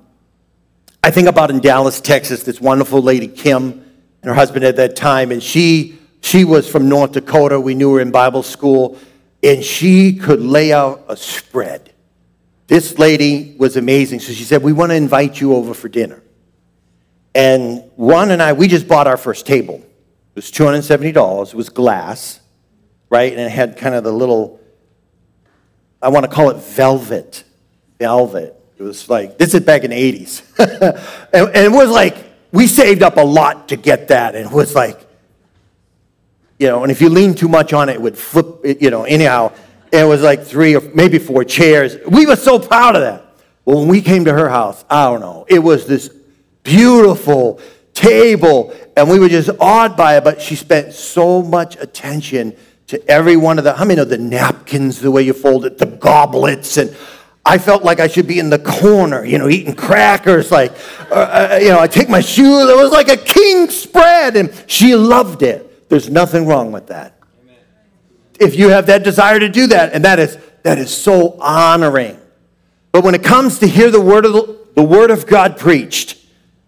I 1.03 1.11
think 1.11 1.29
about 1.29 1.51
in 1.51 1.61
Dallas, 1.61 2.01
Texas, 2.01 2.43
this 2.43 2.61
wonderful 2.61 3.03
lady, 3.03 3.29
Kim, 3.29 3.85
and 4.23 4.29
her 4.29 4.35
husband 4.35 4.65
at 4.65 4.77
that 4.77 4.95
time, 4.97 5.33
and 5.33 5.43
she, 5.43 5.99
she 6.21 6.45
was 6.45 6.69
from 6.69 6.89
North 6.89 7.13
Dakota. 7.13 7.61
We 7.61 7.75
knew 7.75 7.95
her 7.95 8.01
in 8.01 8.11
Bible 8.11 8.43
school, 8.43 8.99
and 9.43 9.65
she 9.65 10.15
could 10.15 10.41
lay 10.41 10.73
out 10.73 11.05
a 11.09 11.17
spread. 11.17 11.92
This 12.73 12.99
lady 12.99 13.55
was 13.59 13.77
amazing. 13.77 14.21
So 14.21 14.33
she 14.33 14.45
said, 14.45 14.63
We 14.63 14.73
want 14.73 14.93
to 14.93 14.97
invite 14.97 15.39
you 15.39 15.55
over 15.57 15.75
for 15.75 15.91
dinner. 15.91 16.23
And 17.35 17.85
Ron 17.99 18.31
and 18.31 18.41
I, 18.41 18.55
we 18.55 18.67
just 18.67 18.89
bought 18.89 19.07
our 19.07 19.19
first 19.19 19.45
table. 19.45 19.75
It 19.75 20.37
was 20.37 20.51
$270. 20.51 21.49
It 21.49 21.55
was 21.55 21.69
glass, 21.69 22.41
right? 23.11 23.31
And 23.31 23.43
it 23.43 23.51
had 23.51 23.77
kind 23.77 23.95
of 23.95 24.05
the 24.05 24.11
little, 24.11 24.59
I 26.01 26.09
want 26.09 26.25
to 26.25 26.33
call 26.33 26.49
it 26.49 26.57
velvet. 26.63 27.45
Velvet. 27.99 28.59
It 28.79 28.83
was 28.83 29.07
like, 29.07 29.37
this 29.37 29.53
is 29.53 29.61
back 29.61 29.85
in 29.85 29.91
the 29.91 30.25
80s. 30.25 30.43
and, 31.35 31.49
and, 31.49 31.67
it 31.67 31.73
was 31.73 31.91
like, 31.91 32.17
we 32.53 32.67
saved 32.67 33.03
up 33.03 33.19
a 33.19 33.25
lot 33.25 33.69
to 33.69 33.77
get 33.77 34.09
that. 34.09 34.35
And 34.35 34.47
it 34.47 34.51
was 34.53 34.75
like, 34.75 34.99
you 36.59 36.69
know, 36.69 36.85
and 36.85 36.91
if 36.91 37.03
you 37.03 37.11
lean 37.11 37.35
too 37.35 37.49
much 37.49 37.75
on 37.75 37.91
it, 37.91 37.97
it 37.97 38.01
would 38.01 38.17
flip, 38.17 38.65
you 38.81 38.89
know, 38.89 39.05
anyhow. 39.05 39.53
It 39.93 40.05
was 40.05 40.23
like 40.23 40.43
three 40.43 40.75
or 40.75 40.81
maybe 40.95 41.19
four 41.19 41.45
chairs. 41.45 41.97
We 42.09 42.25
were 42.25 42.37
so 42.37 42.59
proud 42.59 42.97
of 42.97 43.03
that. 43.03 43.27
Well, 43.65 43.81
when 43.81 43.89
we 43.89 44.01
came 44.01 44.25
to 44.25 44.33
her 44.33 44.49
house, 44.49 44.85
I 44.91 45.05
don't 45.05 45.21
know, 45.21 45.45
it 45.49 45.61
was 45.61 45.87
this 45.87 46.09
beautiful 46.63 47.61
table, 47.95 48.75
and 48.97 49.09
we 49.09 49.19
were 49.19 49.29
just 49.29 49.51
awed 49.61 49.97
by 49.97 50.17
it, 50.17 50.25
but 50.25 50.41
she 50.41 50.57
spent 50.57 50.95
so 50.95 51.43
much 51.43 51.77
attention 51.77 52.57
to 52.89 53.11
every 53.11 53.37
one 53.37 53.59
of 53.59 53.65
the, 53.65 53.75
how 53.75 53.85
many 53.85 54.01
of 54.01 54.09
the 54.09 54.19
napkins, 54.19 55.01
the 55.01 55.11
way 55.11 55.23
you 55.23 55.33
fold 55.33 55.65
it, 55.65 55.79
the 55.79 55.87
goblets, 55.87 56.77
and 56.77 56.97
I 57.45 57.59
felt 57.59 57.85
like 57.85 58.01
I 58.01 58.07
should 58.07 58.27
be 58.27 58.39
in 58.39 58.51
the 58.51 58.59
corner, 58.59 59.25
you 59.25 59.39
know, 59.39 59.49
eating 59.49 59.75
crackers, 59.75 60.51
like, 60.51 60.73
uh, 61.11 61.15
uh 61.53 61.59
you 61.61 61.69
know, 61.69 61.81
I 61.81 61.87
take 61.87 62.09
my 62.09 62.21
shoes, 62.21 62.69
it 62.69 62.77
was 62.77 62.93
like 62.93 63.09
a 63.09 63.17
king 63.17 63.69
spread, 63.69 64.37
and 64.37 64.53
she 64.67 64.97
loved 64.97 65.43
it. 65.43 65.89
There's 65.89 66.09
nothing 66.09 66.47
wrong 66.47 66.73
with 66.73 66.89
that. 66.89 67.19
If 68.43 68.59
you 68.59 68.69
have 68.69 68.87
that 68.87 69.05
desire 69.05 69.39
to 69.39 69.49
do 69.49 69.67
that, 69.69 69.93
and 69.93 70.05
that 70.05 70.19
is, 70.19 70.37
that 70.63 70.79
is 70.79 70.95
so 70.95 71.39
honoring. 71.41 72.19
But 72.91 73.05
when 73.05 73.15
it 73.15 73.23
comes 73.23 73.59
to 73.61 73.67
hear 73.67 73.91
the 73.91 74.01
word 74.01 74.25
of 74.27 74.33
the, 74.33 74.59
the 74.75 74.83
word 74.83 75.11
of 75.11 75.27
God 75.27 75.59
preached, 75.59 76.23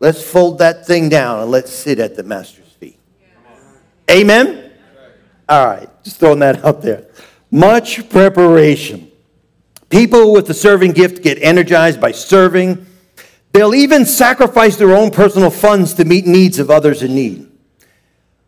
Let's 0.05 0.23
fold 0.23 0.59
that 0.59 0.87
thing 0.87 1.09
down 1.09 1.41
and 1.41 1.51
let's 1.51 1.73
sit 1.73 1.99
at 1.99 2.15
the 2.15 2.23
master's 2.23 2.69
feet. 2.73 2.99
Amen? 4.11 4.71
All 5.49 5.67
right, 5.67 5.89
just 6.05 6.21
throwing 6.21 6.41
that 6.41 6.63
out 6.63 6.83
there. 6.83 7.07
Much 7.51 8.07
preparation. 8.11 9.11
People 9.89 10.35
with 10.35 10.47
the 10.47 10.53
serving 10.53 10.93
gift 10.93 11.23
get 11.23 11.43
energized 11.43 12.03
by 12.03 12.13
serving. 12.13 12.85
They'll 13.53 13.75
even 13.75 14.05
sacrifice 14.05 14.77
their 14.77 14.95
own 14.95 15.11
personal 15.11 15.49
funds 15.49 15.95
to 15.95 16.05
meet 16.05 16.27
needs 16.27 16.59
of 16.59 16.71
others 16.71 17.03
in 17.03 17.15
need. 17.15 17.51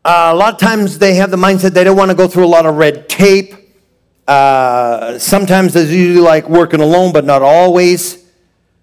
Uh, 0.07 0.31
a 0.33 0.37
lot 0.37 0.55
of 0.55 0.61
times 0.61 1.01
they 1.01 1.17
have 1.17 1.33
the 1.33 1.37
mindset 1.37 1.73
they 1.73 1.83
don't 1.83 1.97
want 1.97 2.13
to 2.13 2.17
go 2.17 2.29
through 2.29 2.45
a 2.45 2.47
lot 2.47 2.65
of 2.65 2.77
red 2.77 3.09
tape. 3.09 3.53
Uh, 4.29 5.19
sometimes 5.19 5.75
they 5.75 5.83
usually 5.83 6.21
like 6.21 6.49
working 6.49 6.79
alone, 6.81 7.13
but 7.13 7.25
not 7.25 7.43
always. 7.43 8.25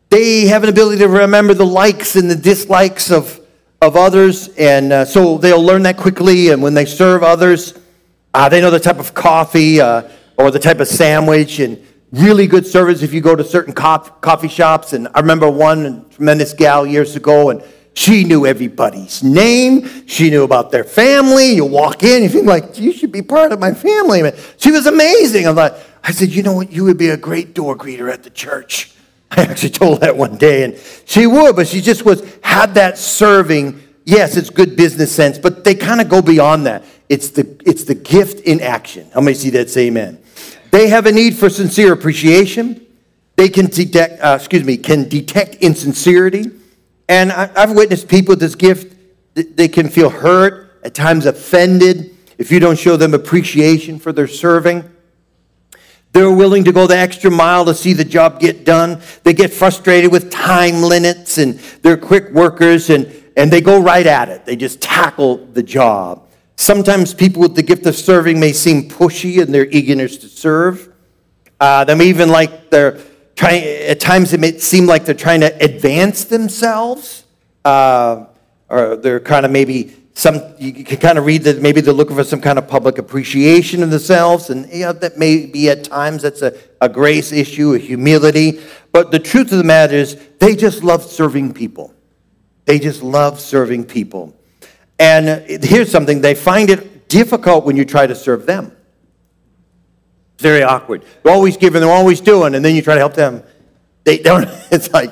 They 0.10 0.48
have 0.48 0.63
an 0.63 0.70
ability 0.70 0.98
to 0.98 1.08
remember 1.08 1.53
the 1.53 1.65
likes 1.65 2.18
and 2.18 2.30
the 2.30 2.36
dislikes 2.36 3.10
of, 3.10 3.39
of 3.82 3.96
others, 3.96 4.50
and 4.58 4.92
uh, 4.92 5.06
so 5.06 5.38
they'll 5.38 5.63
learn 5.63 5.84
that 5.84 5.95
quickly. 5.95 6.50
And 6.50 6.62
when 6.62 6.74
they 6.74 6.84
serve 6.84 7.24
others, 7.24 7.74
uh, 8.34 8.50
they 8.50 8.60
know 8.60 8.69
the 8.69 8.78
type 8.78 9.00
of 9.00 9.13
coffee 9.13 9.80
uh, 9.80 10.10
or 10.38 10.52
the 10.52 10.60
type 10.60 10.82
of 10.82 10.89
sandwich, 10.89 11.60
and 11.60 11.82
really 12.12 12.47
good 12.47 12.67
service 12.67 13.02
if 13.02 13.13
you 13.13 13.21
go 13.21 13.34
to 13.34 13.45
certain 13.45 13.74
coffee 13.74 14.50
shops. 14.50 14.91
And 14.91 15.08
I 15.15 15.21
remember 15.21 15.50
one 15.50 16.10
tremendous 16.10 16.52
gal 16.52 16.86
years 16.86 17.15
ago, 17.15 17.50
and 17.50 17.63
she 17.93 18.23
knew 18.23 18.45
everybody's 18.45 19.23
name. 19.23 20.08
She 20.08 20.29
knew 20.29 20.43
about 20.43 20.71
their 20.71 20.84
family. 20.84 21.53
You 21.53 21.65
walk 21.65 22.03
in, 22.03 22.23
you 22.23 22.29
think 22.29 22.45
like, 22.45 22.79
you 22.79 22.91
should 22.91 23.12
be 23.12 23.21
part 23.21 23.51
of 23.51 23.60
my 23.60 23.73
family. 23.73 24.32
She 24.58 24.71
was 24.71 24.88
amazing. 24.88 25.47
I'm 25.47 25.56
like, 25.56 25.73
I 26.03 26.12
said, 26.12 26.29
you 26.29 26.43
know 26.43 26.53
what? 26.53 26.71
You 26.71 26.84
would 26.86 26.97
be 26.97 27.10
a 27.10 27.17
great 27.17 27.53
door 27.53 27.77
greeter 27.77 28.12
at 28.12 28.23
the 28.23 28.29
church. 28.29 28.91
I 29.32 29.43
actually 29.43 29.69
told 29.69 30.01
that 30.01 30.15
one 30.15 30.38
day, 30.38 30.63
and 30.63 30.77
she 31.06 31.27
would, 31.27 31.56
but 31.56 31.67
she 31.67 31.82
just 31.82 32.06
was 32.06 32.23
had 32.43 32.75
that 32.75 32.97
serving. 32.97 33.82
Yes, 34.06 34.38
it's 34.38 34.49
good 34.49 34.75
business 34.75 35.15
sense, 35.15 35.39
but 35.39 35.63
they 35.63 35.75
kind 35.75 36.01
of 36.01 36.10
go 36.10 36.21
beyond 36.21 36.65
that. 36.65 36.84
It's 37.10 37.29
the 37.29 37.60
it's 37.65 37.86
the 37.86 37.95
gift 37.95 38.41
in 38.41 38.62
action. 38.62 39.10
How 39.13 39.21
many 39.21 39.36
see 39.36 39.49
that? 39.51 39.69
Say 39.69 39.88
amen. 39.88 40.19
They 40.71 40.89
have 40.89 41.06
a 41.06 41.12
need 41.12 41.36
for 41.36 41.49
sincere 41.49 41.93
appreciation. 41.93 42.86
They 43.36 43.49
can 43.49 43.67
detect, 43.67 44.21
uh, 44.21 44.38
excuse 44.39 44.63
me, 44.63 44.77
can 44.77 45.10
detect 45.10 45.56
insincerity, 45.56 46.51
and 47.13 47.32
I, 47.32 47.47
I've 47.56 47.73
witnessed 47.73 48.08
people 48.08 48.32
with 48.32 48.39
this 48.39 48.56
gift. 48.56 48.95
They 49.36 49.67
can 49.67 49.88
feel 49.88 50.10
hurt, 50.10 50.80
at 50.84 50.95
times 50.95 51.28
offended, 51.28 52.17
if 52.39 52.52
you 52.52 52.60
don't 52.60 52.78
show 52.78 52.97
them 52.97 53.13
appreciation 53.13 53.99
for 53.99 54.12
their 54.12 54.28
serving. 54.28 54.89
They're 56.12 56.32
willing 56.32 56.63
to 56.63 56.71
go 56.71 56.88
the 56.88 56.97
extra 56.97 57.30
mile 57.30 57.65
to 57.65 57.76
see 57.76 57.93
the 57.93 58.04
job 58.04 58.39
get 58.39 58.65
done. 58.65 58.99
They 59.21 59.34
get 59.34 59.54
frustrated 59.54 60.12
with 60.12 60.32
time 60.32 60.82
limits 60.82 61.38
and 61.38 61.60
they're 61.84 61.97
quick 61.97 62.32
workers 62.32 62.89
and, 62.89 63.12
and 63.38 63.52
they 63.52 63.62
go 63.62 63.80
right 63.80 64.06
at 64.08 64.30
it. 64.30 64.45
They 64.45 64.56
just 64.56 64.82
tackle 64.82 65.38
the 65.38 65.63
job. 65.63 66.28
Sometimes 66.56 67.13
people 67.13 67.43
with 67.43 67.56
the 67.56 67.63
gift 67.63 67.86
of 67.86 67.95
serving 67.95 68.39
may 68.39 68.54
seem 68.54 68.89
pushy 68.89 69.39
in 69.39 69.52
their 69.52 69.67
eagerness 69.67 70.17
to 70.17 70.28
serve. 70.28 70.91
Uh, 71.60 71.84
they 71.84 71.93
may 71.93 72.08
even 72.08 72.30
like 72.30 72.71
they're 72.71 72.99
at 73.51 73.99
times 73.99 74.34
it 74.34 74.39
may 74.39 74.58
seem 74.58 74.86
like 74.86 75.06
they're 75.06 75.15
trying 75.15 75.41
to 75.41 75.56
advance 75.63 76.25
themselves. 76.25 77.25
Uh, 77.65 78.25
or 78.69 78.95
they're 78.95 79.19
kind 79.19 79.45
of 79.45 79.51
maybe 79.51 79.95
some 80.15 80.41
you 80.60 80.84
can 80.84 80.97
kind 80.97 81.17
of 81.17 81.25
read 81.25 81.43
that 81.43 81.62
maybe 81.62 81.82
they're 81.82 81.93
looking 81.93 82.15
for 82.15 82.23
some 82.23 82.41
kind 82.41 82.60
of 82.60 82.67
public 82.67 82.97
appreciation 82.97 83.82
of 83.82 83.89
themselves 83.89 84.49
and 84.49 84.71
you 84.71 84.82
know, 84.82 84.93
that 84.93 85.17
may 85.17 85.45
be 85.45 85.69
at 85.69 85.84
times 85.84 86.21
that's 86.21 86.41
a, 86.41 86.56
a 86.82 86.89
grace 86.89 87.32
issue 87.32 87.73
a 87.73 87.79
humility. 87.79 88.60
But 88.91 89.12
the 89.12 89.19
truth 89.19 89.51
of 89.51 89.58
the 89.58 89.63
matter 89.63 89.95
is 89.95 90.15
they 90.39 90.56
just 90.56 90.84
love 90.84 91.03
serving 91.03 91.53
people. 91.53 91.93
They 92.65 92.79
just 92.79 93.01
love 93.01 93.39
serving 93.39 93.86
people. 93.86 94.36
And 94.99 95.63
here's 95.63 95.91
something 95.91 96.21
they 96.21 96.36
find 96.36 96.69
it 96.69 97.10
difficult 97.10 97.65
when 97.65 97.75
you 97.75 97.86
try 97.86 98.08
to 98.08 98.15
serve 98.15 98.45
them 98.45 98.75
very 100.39 100.63
awkward 100.63 101.04
they're 101.24 101.34
always 101.34 101.58
giving 101.58 101.82
they're 101.82 101.91
always 101.91 102.22
doing 102.22 102.56
and 102.56 102.63
then 102.63 102.76
you 102.76 102.82
try 102.82 102.93
to 102.96 103.00
help 103.00 103.13
them 103.13 103.43
they 104.04 104.17
don't 104.17 104.48
it's 104.72 104.91
like 104.91 105.12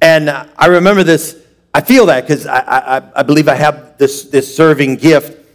and 0.00 0.30
i 0.30 0.66
remember 0.66 1.02
this 1.02 1.36
I 1.76 1.82
feel 1.82 2.06
that 2.06 2.22
because 2.22 2.46
I, 2.46 2.60
I, 2.60 3.02
I, 3.16 3.22
believe 3.22 3.48
I 3.48 3.54
have 3.54 3.98
this, 3.98 4.22
this 4.30 4.56
serving 4.56 4.96
gift. 4.96 5.46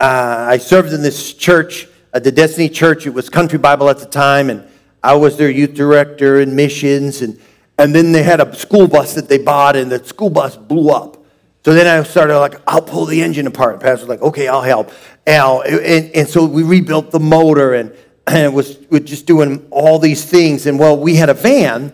Uh, 0.00 0.46
I 0.48 0.56
served 0.56 0.94
in 0.94 1.02
this 1.02 1.34
church, 1.34 1.86
uh, 2.14 2.20
the 2.20 2.32
Destiny 2.32 2.70
Church. 2.70 3.06
It 3.06 3.10
was 3.10 3.28
Country 3.28 3.58
Bible 3.58 3.90
at 3.90 3.98
the 3.98 4.06
time, 4.06 4.48
and 4.48 4.66
I 5.02 5.14
was 5.16 5.36
their 5.36 5.50
youth 5.50 5.74
director 5.74 6.40
in 6.40 6.56
missions. 6.56 7.20
And, 7.20 7.38
and 7.76 7.94
then 7.94 8.12
they 8.12 8.22
had 8.22 8.40
a 8.40 8.56
school 8.56 8.88
bus 8.88 9.12
that 9.12 9.28
they 9.28 9.36
bought, 9.36 9.76
and 9.76 9.92
the 9.92 10.02
school 10.02 10.30
bus 10.30 10.56
blew 10.56 10.88
up. 10.88 11.22
So 11.66 11.74
then 11.74 11.86
I 11.86 12.02
started 12.02 12.38
like, 12.38 12.62
I'll 12.66 12.80
pull 12.80 13.04
the 13.04 13.20
engine 13.20 13.46
apart. 13.46 13.80
The 13.80 13.84
pastor 13.84 14.06
was 14.06 14.08
like, 14.08 14.22
okay, 14.22 14.48
I'll 14.48 14.62
help. 14.62 14.90
And, 15.26 15.62
and, 15.66 16.10
and 16.14 16.26
so 16.26 16.46
we 16.46 16.62
rebuilt 16.62 17.10
the 17.10 17.20
motor 17.20 17.74
and, 17.74 17.94
and 18.28 18.54
was, 18.54 18.78
was 18.90 19.00
just 19.02 19.26
doing 19.26 19.66
all 19.70 19.98
these 19.98 20.24
things. 20.24 20.66
And 20.66 20.78
well, 20.78 20.96
we 20.96 21.16
had 21.16 21.28
a 21.28 21.34
van. 21.34 21.92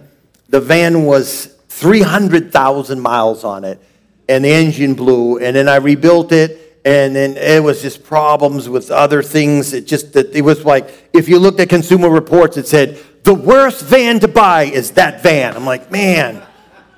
The 0.48 0.60
van 0.60 1.04
was 1.04 1.46
300,000 1.68 3.00
miles 3.00 3.44
on 3.44 3.64
it, 3.64 3.80
and 4.28 4.44
the 4.44 4.50
engine 4.50 4.94
blew. 4.94 5.38
And 5.38 5.56
then 5.56 5.68
I 5.68 5.76
rebuilt 5.76 6.32
it, 6.32 6.80
and 6.84 7.16
then 7.16 7.36
it 7.36 7.62
was 7.62 7.82
just 7.82 8.04
problems 8.04 8.68
with 8.68 8.90
other 8.90 9.22
things. 9.22 9.72
It 9.72 9.86
just 9.86 10.12
that 10.12 10.34
it 10.34 10.42
was 10.42 10.64
like 10.64 11.08
if 11.12 11.28
you 11.28 11.38
looked 11.38 11.60
at 11.60 11.68
Consumer 11.68 12.10
Reports, 12.10 12.56
it 12.56 12.66
said 12.66 12.98
the 13.24 13.34
worst 13.34 13.82
van 13.84 14.20
to 14.20 14.28
buy 14.28 14.64
is 14.64 14.92
that 14.92 15.22
van. 15.22 15.56
I'm 15.56 15.64
like, 15.64 15.90
man, 15.90 16.42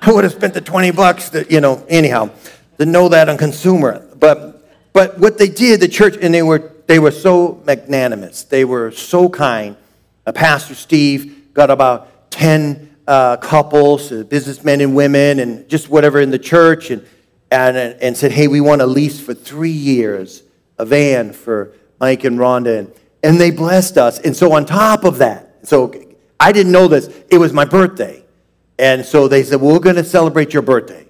I 0.01 0.11
would 0.11 0.25
have 0.25 0.33
spent 0.33 0.53
the 0.53 0.61
20 0.61 0.91
bucks. 0.91 1.29
To, 1.29 1.51
you 1.51 1.61
know, 1.61 1.83
anyhow, 1.87 2.29
to 2.77 2.85
know 2.85 3.09
that 3.09 3.29
on 3.29 3.37
Consumer, 3.37 4.05
but 4.19 4.53
but 4.93 5.17
what 5.19 5.37
they 5.37 5.47
did, 5.47 5.79
the 5.79 5.87
church, 5.87 6.17
and 6.21 6.33
they 6.33 6.43
were 6.43 6.71
they 6.87 6.99
were 6.99 7.11
so 7.11 7.61
magnanimous. 7.65 8.43
They 8.43 8.65
were 8.65 8.91
so 8.91 9.29
kind. 9.29 9.75
Uh, 10.25 10.31
Pastor 10.31 10.73
Steve 10.73 11.53
got 11.53 11.69
about 11.69 12.31
10 12.31 12.95
uh, 13.07 13.37
couples, 13.37 14.11
uh, 14.11 14.23
businessmen 14.23 14.81
and 14.81 14.95
women, 14.95 15.39
and 15.39 15.67
just 15.69 15.89
whatever 15.89 16.19
in 16.19 16.31
the 16.31 16.39
church, 16.39 16.89
and, 16.89 17.05
and, 17.51 17.77
and 18.01 18.17
said, 18.17 18.31
Hey, 18.31 18.47
we 18.47 18.61
want 18.61 18.81
to 18.81 18.87
lease 18.87 19.19
for 19.19 19.33
three 19.33 19.69
years 19.69 20.43
a 20.77 20.85
van 20.85 21.33
for 21.33 21.73
Mike 21.99 22.23
and 22.23 22.37
Rhonda. 22.37 22.79
And, 22.79 22.93
and 23.23 23.39
they 23.39 23.51
blessed 23.51 23.97
us. 23.97 24.19
And 24.19 24.35
so, 24.35 24.53
on 24.53 24.65
top 24.65 25.03
of 25.03 25.17
that, 25.17 25.67
so 25.67 25.93
I 26.39 26.51
didn't 26.51 26.71
know 26.71 26.87
this, 26.87 27.07
it 27.29 27.37
was 27.37 27.51
my 27.53 27.65
birthday. 27.65 28.23
And 28.79 29.03
so 29.05 29.27
they 29.27 29.43
said, 29.43 29.59
well, 29.59 29.73
We're 29.73 29.79
going 29.79 29.95
to 29.95 30.03
celebrate 30.03 30.53
your 30.53 30.61
birthday. 30.61 31.06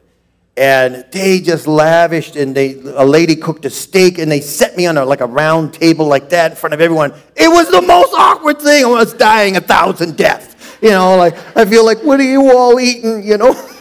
And 0.57 1.05
they 1.11 1.39
just 1.39 1.67
lavished 1.67 2.35
and 2.35 2.55
they 2.55 2.73
a 2.95 3.05
lady 3.05 3.35
cooked 3.35 3.63
a 3.65 3.69
steak 3.69 4.17
and 4.17 4.31
they 4.31 4.41
set 4.41 4.75
me 4.75 4.87
on 4.87 4.97
a, 4.97 5.05
like 5.05 5.21
a 5.21 5.25
round 5.27 5.71
table 5.71 6.07
like 6.07 6.29
that 6.29 6.51
in 6.51 6.57
front 6.57 6.73
of 6.73 6.81
everyone. 6.81 7.13
It 7.35 7.47
was 7.47 7.69
the 7.69 7.81
most 7.81 8.11
awkward 8.13 8.59
thing. 8.59 8.83
I 8.83 8.87
was 8.87 9.13
dying 9.13 9.55
a 9.55 9.61
thousand 9.61 10.17
deaths. 10.17 10.55
You 10.81 10.89
know 10.89 11.15
like 11.15 11.35
i 11.55 11.65
feel 11.65 11.83
like 11.85 12.03
what 12.03 12.19
are 12.19 12.29
you 12.29 12.51
all 12.55 12.79
eating 12.79 13.23
you 13.23 13.37
know? 13.37 13.53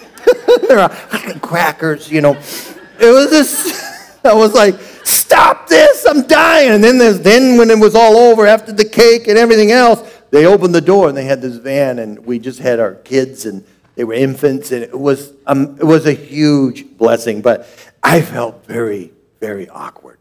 There 0.68 0.78
are 0.78 0.88
crackers 1.40 2.10
you 2.10 2.20
know. 2.20 2.34
It 3.00 3.10
was 3.10 3.30
just 3.30 4.24
i 4.24 4.34
was 4.34 4.52
like 4.52 4.78
stop 5.04 5.68
this 5.68 6.04
i'm 6.04 6.26
dying. 6.26 6.72
And 6.72 6.84
then 6.84 6.98
there's 6.98 7.20
then 7.20 7.56
when 7.56 7.70
it 7.70 7.78
was 7.78 7.94
all 7.94 8.16
over 8.18 8.46
after 8.46 8.72
the 8.72 8.84
cake 8.84 9.28
and 9.28 9.38
everything 9.38 9.72
else 9.72 10.12
they 10.30 10.44
opened 10.44 10.74
the 10.74 10.82
door 10.82 11.08
and 11.08 11.16
they 11.16 11.24
had 11.24 11.40
this 11.40 11.56
van 11.56 12.00
and 12.00 12.18
we 12.26 12.38
just 12.38 12.58
had 12.58 12.80
our 12.80 12.96
kids 12.96 13.46
and 13.46 13.64
they 13.96 14.04
were 14.04 14.14
infants, 14.14 14.70
and 14.72 14.82
it 14.82 14.98
was, 14.98 15.32
um, 15.46 15.76
it 15.80 15.84
was 15.84 16.06
a 16.06 16.12
huge 16.12 16.96
blessing, 16.96 17.40
but 17.40 17.68
I 18.02 18.20
felt 18.20 18.64
very, 18.66 19.10
very 19.40 19.68
awkward. 19.68 20.18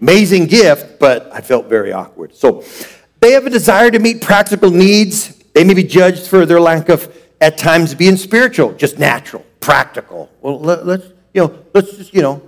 Amazing 0.00 0.46
gift, 0.46 0.98
but 0.98 1.30
I 1.32 1.40
felt 1.40 1.66
very 1.66 1.92
awkward. 1.92 2.34
So 2.34 2.64
they 3.20 3.32
have 3.32 3.44
a 3.44 3.50
desire 3.50 3.90
to 3.90 3.98
meet 3.98 4.22
practical 4.22 4.70
needs. 4.70 5.34
They 5.52 5.64
may 5.64 5.74
be 5.74 5.82
judged 5.84 6.26
for 6.26 6.46
their 6.46 6.60
lack 6.60 6.88
of, 6.88 7.14
at 7.40 7.58
times, 7.58 7.94
being 7.94 8.16
spiritual, 8.16 8.72
just 8.74 8.98
natural, 8.98 9.44
practical. 9.60 10.30
Well, 10.40 10.60
let, 10.60 10.86
let's, 10.86 11.06
you 11.34 11.42
know, 11.42 11.58
let's 11.74 11.96
just, 11.96 12.14
you 12.14 12.22
know, 12.22 12.42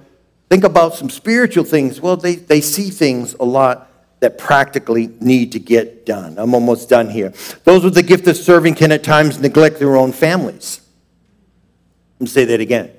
think 0.48 0.64
about 0.64 0.94
some 0.94 1.10
spiritual 1.10 1.64
things. 1.64 2.00
Well, 2.00 2.16
they, 2.16 2.36
they 2.36 2.60
see 2.60 2.90
things 2.90 3.34
a 3.40 3.44
lot 3.44 3.90
that 4.24 4.38
practically 4.38 5.10
need 5.20 5.52
to 5.52 5.58
get 5.58 6.06
done. 6.06 6.38
I'm 6.38 6.54
almost 6.54 6.88
done 6.88 7.10
here. 7.10 7.34
Those 7.64 7.84
with 7.84 7.94
the 7.94 8.02
gift 8.02 8.26
of 8.26 8.38
serving 8.38 8.74
can 8.74 8.90
at 8.90 9.04
times 9.04 9.38
neglect 9.38 9.78
their 9.78 9.96
own 9.96 10.12
families. 10.12 10.80
Let 12.14 12.22
me 12.22 12.28
say 12.28 12.46
that 12.46 12.58
again. 12.58 12.90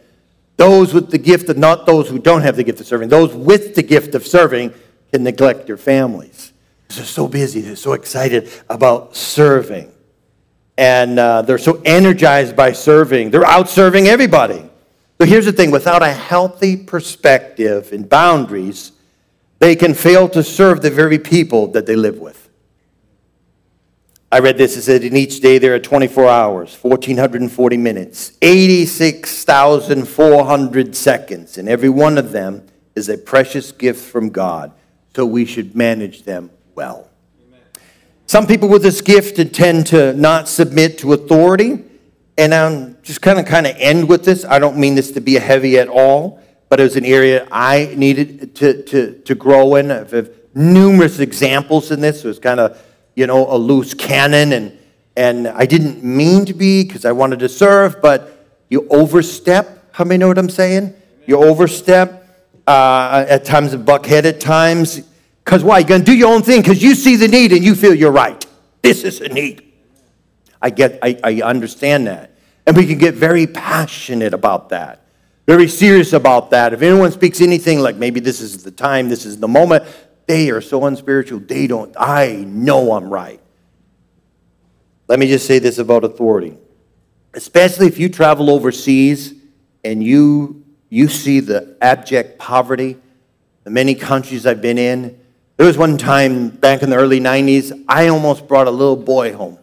Those 0.57 0.93
with 0.93 1.09
the 1.09 1.17
gift 1.17 1.49
of, 1.49 1.57
not 1.57 1.87
those 1.87 2.07
who 2.07 2.19
don't 2.19 2.43
have 2.43 2.57
the 2.57 2.63
gift 2.63 2.79
of 2.79 2.85
serving, 2.85 3.09
those 3.09 3.33
with 3.33 3.73
the 3.73 3.81
gift 3.81 4.13
of 4.13 4.27
serving 4.27 4.71
can 5.11 5.23
neglect 5.23 5.65
their 5.65 5.77
families. 5.77 6.53
They're 6.89 7.03
so 7.03 7.27
busy, 7.27 7.61
they're 7.61 7.75
so 7.75 7.93
excited 7.93 8.51
about 8.69 9.15
serving. 9.15 9.91
And 10.77 11.17
uh, 11.17 11.41
they're 11.41 11.57
so 11.57 11.81
energized 11.85 12.55
by 12.55 12.73
serving. 12.73 13.31
They're 13.31 13.47
out 13.47 13.67
serving 13.67 14.05
everybody. 14.05 14.69
So 15.19 15.25
here's 15.25 15.45
the 15.45 15.53
thing 15.53 15.71
without 15.71 16.03
a 16.03 16.13
healthy 16.13 16.77
perspective 16.77 17.91
and 17.93 18.07
boundaries, 18.07 18.91
they 19.59 19.75
can 19.75 19.93
fail 19.93 20.29
to 20.29 20.41
serve 20.43 20.81
the 20.81 20.91
very 20.91 21.19
people 21.19 21.67
that 21.67 21.85
they 21.85 21.95
live 21.95 22.17
with. 22.19 22.49
I 24.31 24.39
read 24.39 24.57
this. 24.57 24.75
It 24.75 24.81
said, 24.81 25.03
in 25.03 25.15
each 25.15 25.39
day 25.39 25.59
there 25.59 25.75
are 25.75 25.79
24 25.79 26.27
hours, 26.27 26.75
1,440 26.81 27.77
minutes, 27.77 28.33
86,400 28.41 30.95
seconds, 30.95 31.57
and 31.57 31.69
every 31.69 31.89
one 31.89 32.17
of 32.17 32.31
them 32.31 32.65
is 32.95 33.07
a 33.07 33.17
precious 33.17 33.71
gift 33.71 34.03
from 34.03 34.29
God, 34.29 34.73
so 35.15 35.25
we 35.25 35.45
should 35.45 35.73
manage 35.75 36.23
them 36.23 36.49
well. 36.73 37.07
Amen. 37.47 37.61
Some 38.25 38.47
people 38.47 38.67
with 38.67 38.83
this 38.83 38.99
gift 38.99 39.53
tend 39.53 39.87
to 39.87 40.11
not 40.13 40.49
submit 40.49 40.97
to 40.99 41.13
authority, 41.13 41.83
and 42.37 42.53
I'm 42.53 43.01
just 43.03 43.21
kind 43.21 43.39
of 43.39 43.45
kind 43.45 43.65
of 43.65 43.73
end 43.77 44.09
with 44.09 44.25
this. 44.25 44.43
I 44.43 44.59
don't 44.59 44.75
mean 44.77 44.95
this 44.95 45.11
to 45.11 45.21
be 45.21 45.37
a 45.37 45.39
heavy 45.39 45.79
at 45.79 45.87
all 45.87 46.41
but 46.69 46.79
it 46.79 46.83
was 46.83 46.95
an 46.95 47.05
area 47.05 47.47
I 47.51 47.93
needed 47.95 48.55
to, 48.55 48.83
to, 48.83 49.19
to 49.19 49.35
grow 49.35 49.75
in. 49.75 49.91
I 49.91 49.97
have 49.97 50.31
numerous 50.53 51.19
examples 51.19 51.91
in 51.91 52.01
this. 52.01 52.23
It 52.23 52.27
was 52.27 52.39
kind 52.39 52.59
of, 52.59 52.81
you 53.15 53.27
know, 53.27 53.53
a 53.53 53.57
loose 53.57 53.93
cannon, 53.93 54.53
and, 54.53 54.77
and 55.15 55.47
I 55.47 55.65
didn't 55.65 56.03
mean 56.03 56.45
to 56.45 56.53
be 56.53 56.83
because 56.83 57.05
I 57.05 57.11
wanted 57.11 57.39
to 57.39 57.49
serve, 57.49 58.01
but 58.01 58.45
you 58.69 58.87
overstep. 58.89 59.93
How 59.93 60.03
many 60.03 60.17
know 60.17 60.27
what 60.27 60.37
I'm 60.37 60.49
saying? 60.49 60.93
You 61.25 61.43
overstep 61.43 62.27
uh, 62.67 63.25
at 63.27 63.45
times, 63.45 63.75
buckhead 63.75 64.25
at 64.25 64.39
times. 64.39 65.01
Because 65.43 65.63
why? 65.63 65.79
You're 65.79 65.87
going 65.87 66.01
to 66.01 66.05
do 66.05 66.15
your 66.15 66.33
own 66.33 66.41
thing 66.41 66.61
because 66.61 66.81
you 66.81 66.95
see 66.95 67.15
the 67.15 67.27
need 67.27 67.53
and 67.53 67.63
you 67.63 67.75
feel 67.75 67.93
you're 67.93 68.11
right. 68.11 68.45
This 68.81 69.03
is 69.03 69.21
a 69.21 69.29
need. 69.29 69.61
I 70.61 70.71
get, 70.71 70.97
I, 71.03 71.19
I 71.23 71.41
understand 71.41 72.07
that. 72.07 72.31
And 72.65 72.75
we 72.75 72.87
can 72.87 72.97
get 72.97 73.13
very 73.13 73.45
passionate 73.45 74.33
about 74.33 74.69
that 74.69 75.04
very 75.45 75.67
serious 75.67 76.13
about 76.13 76.49
that. 76.51 76.73
If 76.73 76.81
anyone 76.81 77.11
speaks 77.11 77.39
anything 77.39 77.79
like 77.79 77.95
maybe 77.95 78.19
this 78.19 78.41
is 78.41 78.63
the 78.63 78.71
time, 78.71 79.09
this 79.09 79.25
is 79.25 79.39
the 79.39 79.47
moment, 79.47 79.83
they 80.25 80.49
are 80.49 80.61
so 80.61 80.85
unspiritual, 80.85 81.39
they 81.39 81.67
don't, 81.67 81.95
I 81.99 82.45
know 82.47 82.93
I'm 82.93 83.09
right. 83.09 83.39
Let 85.07 85.19
me 85.19 85.27
just 85.27 85.45
say 85.45 85.59
this 85.59 85.77
about 85.77 86.03
authority. 86.03 86.57
Especially 87.33 87.85
if 87.85 87.99
you 87.99 88.09
travel 88.09 88.49
overseas 88.49 89.35
and 89.83 90.03
you, 90.03 90.65
you 90.89 91.07
see 91.07 91.41
the 91.41 91.77
abject 91.79 92.39
poverty, 92.39 92.97
the 93.65 93.69
many 93.69 93.93
countries 93.93 94.47
I've 94.47 94.61
been 94.61 94.79
in. 94.79 95.19
There 95.57 95.67
was 95.67 95.77
one 95.77 95.97
time 95.97 96.49
back 96.49 96.81
in 96.81 96.89
the 96.89 96.95
early 96.95 97.19
90s, 97.19 97.83
I 97.87 98.07
almost 98.07 98.47
brought 98.47 98.67
a 98.67 98.71
little 98.71 98.95
boy 98.95 99.33
home. 99.33 99.59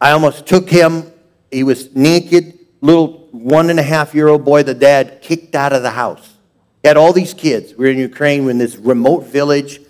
I 0.00 0.10
almost 0.10 0.46
took 0.46 0.68
him, 0.68 1.12
he 1.52 1.62
was 1.62 1.94
naked, 1.94 2.58
little 2.80 3.25
one 3.44 3.70
and 3.70 3.78
a 3.78 3.82
half 3.82 4.14
year 4.14 4.28
old 4.28 4.44
boy 4.44 4.62
the 4.62 4.74
dad 4.74 5.20
kicked 5.22 5.54
out 5.54 5.72
of 5.72 5.82
the 5.82 5.90
house. 5.90 6.34
He 6.82 6.88
had 6.88 6.96
all 6.96 7.12
these 7.12 7.34
kids. 7.34 7.74
We 7.74 7.86
were 7.86 7.90
in 7.90 7.98
Ukraine, 7.98 8.44
we're 8.44 8.52
in 8.52 8.58
this 8.58 8.76
remote 8.76 9.26
village. 9.26 9.80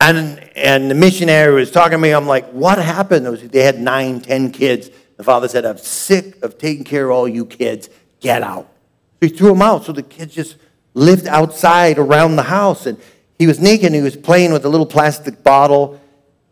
And, 0.00 0.40
and 0.56 0.90
the 0.90 0.94
missionary 0.94 1.54
was 1.54 1.70
talking 1.70 1.92
to 1.92 1.98
me. 1.98 2.10
I'm 2.10 2.26
like, 2.26 2.50
what 2.50 2.78
happened? 2.78 3.26
Was, 3.26 3.42
they 3.42 3.62
had 3.62 3.80
nine, 3.80 4.20
ten 4.20 4.50
kids. 4.50 4.90
The 5.16 5.24
father 5.24 5.48
said, 5.48 5.64
I'm 5.64 5.78
sick 5.78 6.42
of 6.42 6.58
taking 6.58 6.84
care 6.84 7.06
of 7.06 7.12
all 7.12 7.28
you 7.28 7.46
kids. 7.46 7.88
Get 8.20 8.42
out. 8.42 8.68
So 9.20 9.28
he 9.28 9.28
threw 9.28 9.48
them 9.48 9.62
out. 9.62 9.84
So 9.84 9.92
the 9.92 10.02
kids 10.02 10.34
just 10.34 10.56
lived 10.92 11.26
outside 11.26 11.98
around 11.98 12.36
the 12.36 12.42
house. 12.42 12.86
And 12.86 12.98
he 13.38 13.46
was 13.46 13.60
naked 13.60 13.86
and 13.86 13.94
he 13.94 14.02
was 14.02 14.16
playing 14.16 14.52
with 14.52 14.64
a 14.64 14.68
little 14.68 14.86
plastic 14.86 15.42
bottle. 15.42 16.00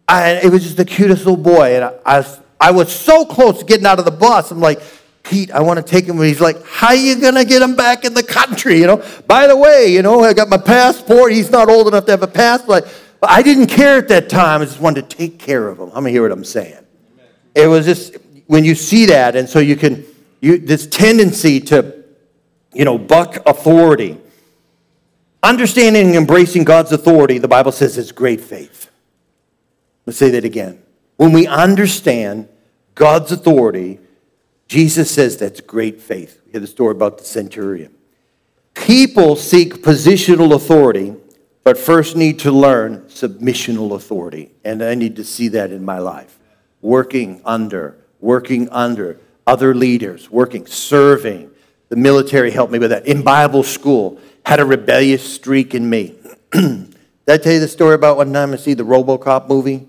And 0.09 0.43
it 0.45 0.51
was 0.51 0.63
just 0.63 0.77
the 0.77 0.85
cutest 0.85 1.27
little 1.27 1.43
boy. 1.43 1.77
And 1.77 1.85
I, 1.85 1.95
I, 2.07 2.39
I 2.61 2.71
was 2.71 2.91
so 2.91 3.25
close 3.25 3.59
to 3.59 3.65
getting 3.65 3.87
out 3.87 3.99
of 3.99 4.05
the 4.05 4.13
bus. 4.13 4.51
I'm 4.51 4.61
like, 4.61 4.81
Pete, 5.23 5.51
I 5.53 5.61
want 5.61 5.79
to 5.79 5.83
take 5.83 6.05
him. 6.07 6.21
He's 6.21 6.41
like, 6.41 6.65
how 6.67 6.89
are 6.89 6.95
you 6.95 7.21
going 7.21 7.35
to 7.35 7.45
get 7.45 7.63
him 7.63 7.77
back 7.77 8.05
in 8.05 8.13
the 8.13 8.23
country? 8.23 8.81
You 8.81 8.87
know, 8.89 9.05
by 9.27 9.47
the 9.47 9.57
way, 9.57 9.87
you 9.93 10.03
know, 10.03 10.23
I 10.25 10.33
got 10.33 10.49
my 10.49 10.59
passport. 10.59 11.33
He's 11.33 11.51
not 11.51 11.69
old 11.69 11.87
enough 11.87 12.07
to 12.07 12.11
have 12.11 12.23
a 12.23 12.27
passport. 12.27 12.89
But 13.21 13.31
I 13.31 13.43
didn't 13.43 13.69
care 13.69 13.99
at 13.99 14.09
that 14.09 14.29
time. 14.29 14.63
I 14.63 14.65
just 14.65 14.81
wanted 14.81 15.09
to 15.09 15.17
take 15.17 15.39
care 15.39 15.69
of 15.69 15.79
him. 15.79 15.87
I'm 15.89 16.03
going 16.03 16.07
to 16.07 16.11
hear 16.11 16.23
what 16.23 16.33
I'm 16.33 16.45
saying? 16.45 16.85
It 17.55 17.69
was 17.69 17.87
just, 17.87 18.17
when 18.47 18.65
you 18.65 18.75
see 18.75 19.07
that, 19.07 19.37
and 19.37 19.49
so 19.49 19.61
you 19.61 19.77
can, 19.77 20.05
you, 20.41 20.59
this 20.59 20.87
tendency 20.89 21.61
to, 21.61 22.05
you 22.73 22.85
know, 22.85 22.99
buck 22.99 23.37
authority. 23.47 24.19
Understanding 25.43 26.07
and 26.07 26.17
embracing 26.17 26.65
God's 26.65 26.91
authority, 26.91 27.39
the 27.39 27.49
Bible 27.49 27.73
says, 27.73 27.97
is 27.97 28.11
great 28.11 28.41
faith. 28.41 28.91
Let's 30.05 30.19
say 30.19 30.31
that 30.31 30.45
again. 30.45 30.83
When 31.17 31.33
we 31.33 31.47
understand 31.47 32.49
God's 32.97 33.31
authority, 33.31 34.01
Jesus 34.69 35.11
says 35.11 35.37
that's 35.37 35.61
great 35.61 36.01
faith. 36.01 36.41
We 36.47 36.53
hear 36.53 36.61
the 36.61 36.67
story 36.67 36.93
about 36.93 37.19
the 37.19 37.25
centurion. 37.25 37.95
People 38.75 39.37
seek 39.37 39.83
positional 39.83 40.55
authority, 40.55 41.15
but 41.65 41.77
first 41.77 42.17
need 42.17 42.39
to 42.41 42.51
learn 42.51 43.03
submissional 43.03 43.95
authority. 43.95 44.53
And 44.65 44.83
I 44.83 44.95
need 44.95 45.17
to 45.17 45.25
see 45.25 45.49
that 45.49 45.71
in 45.71 45.85
my 45.85 45.99
life. 45.99 46.39
Working 46.81 47.43
under, 47.45 47.99
working 48.21 48.69
under 48.71 49.21
other 49.47 49.75
leaders, 49.75 50.31
working, 50.31 50.67
serving. 50.67 51.51
The 51.89 51.97
military 51.97 52.51
helped 52.51 52.73
me 52.73 52.79
with 52.79 52.91
that. 52.91 53.07
In 53.07 53.23
Bible 53.23 53.63
school, 53.63 54.19
had 54.45 54.61
a 54.61 54.65
rebellious 54.65 55.23
streak 55.35 55.75
in 55.75 55.89
me. 55.89 56.17
Did 56.53 56.95
I 57.29 57.37
tell 57.37 57.53
you 57.53 57.61
the 57.61 57.69
story 57.69 57.95
about 57.95 58.17
one 58.17 58.33
time 58.33 58.53
I 58.53 58.57
see 58.57 58.75
the 58.75 58.85
Robocop 58.85 59.49
movie? 59.49 59.87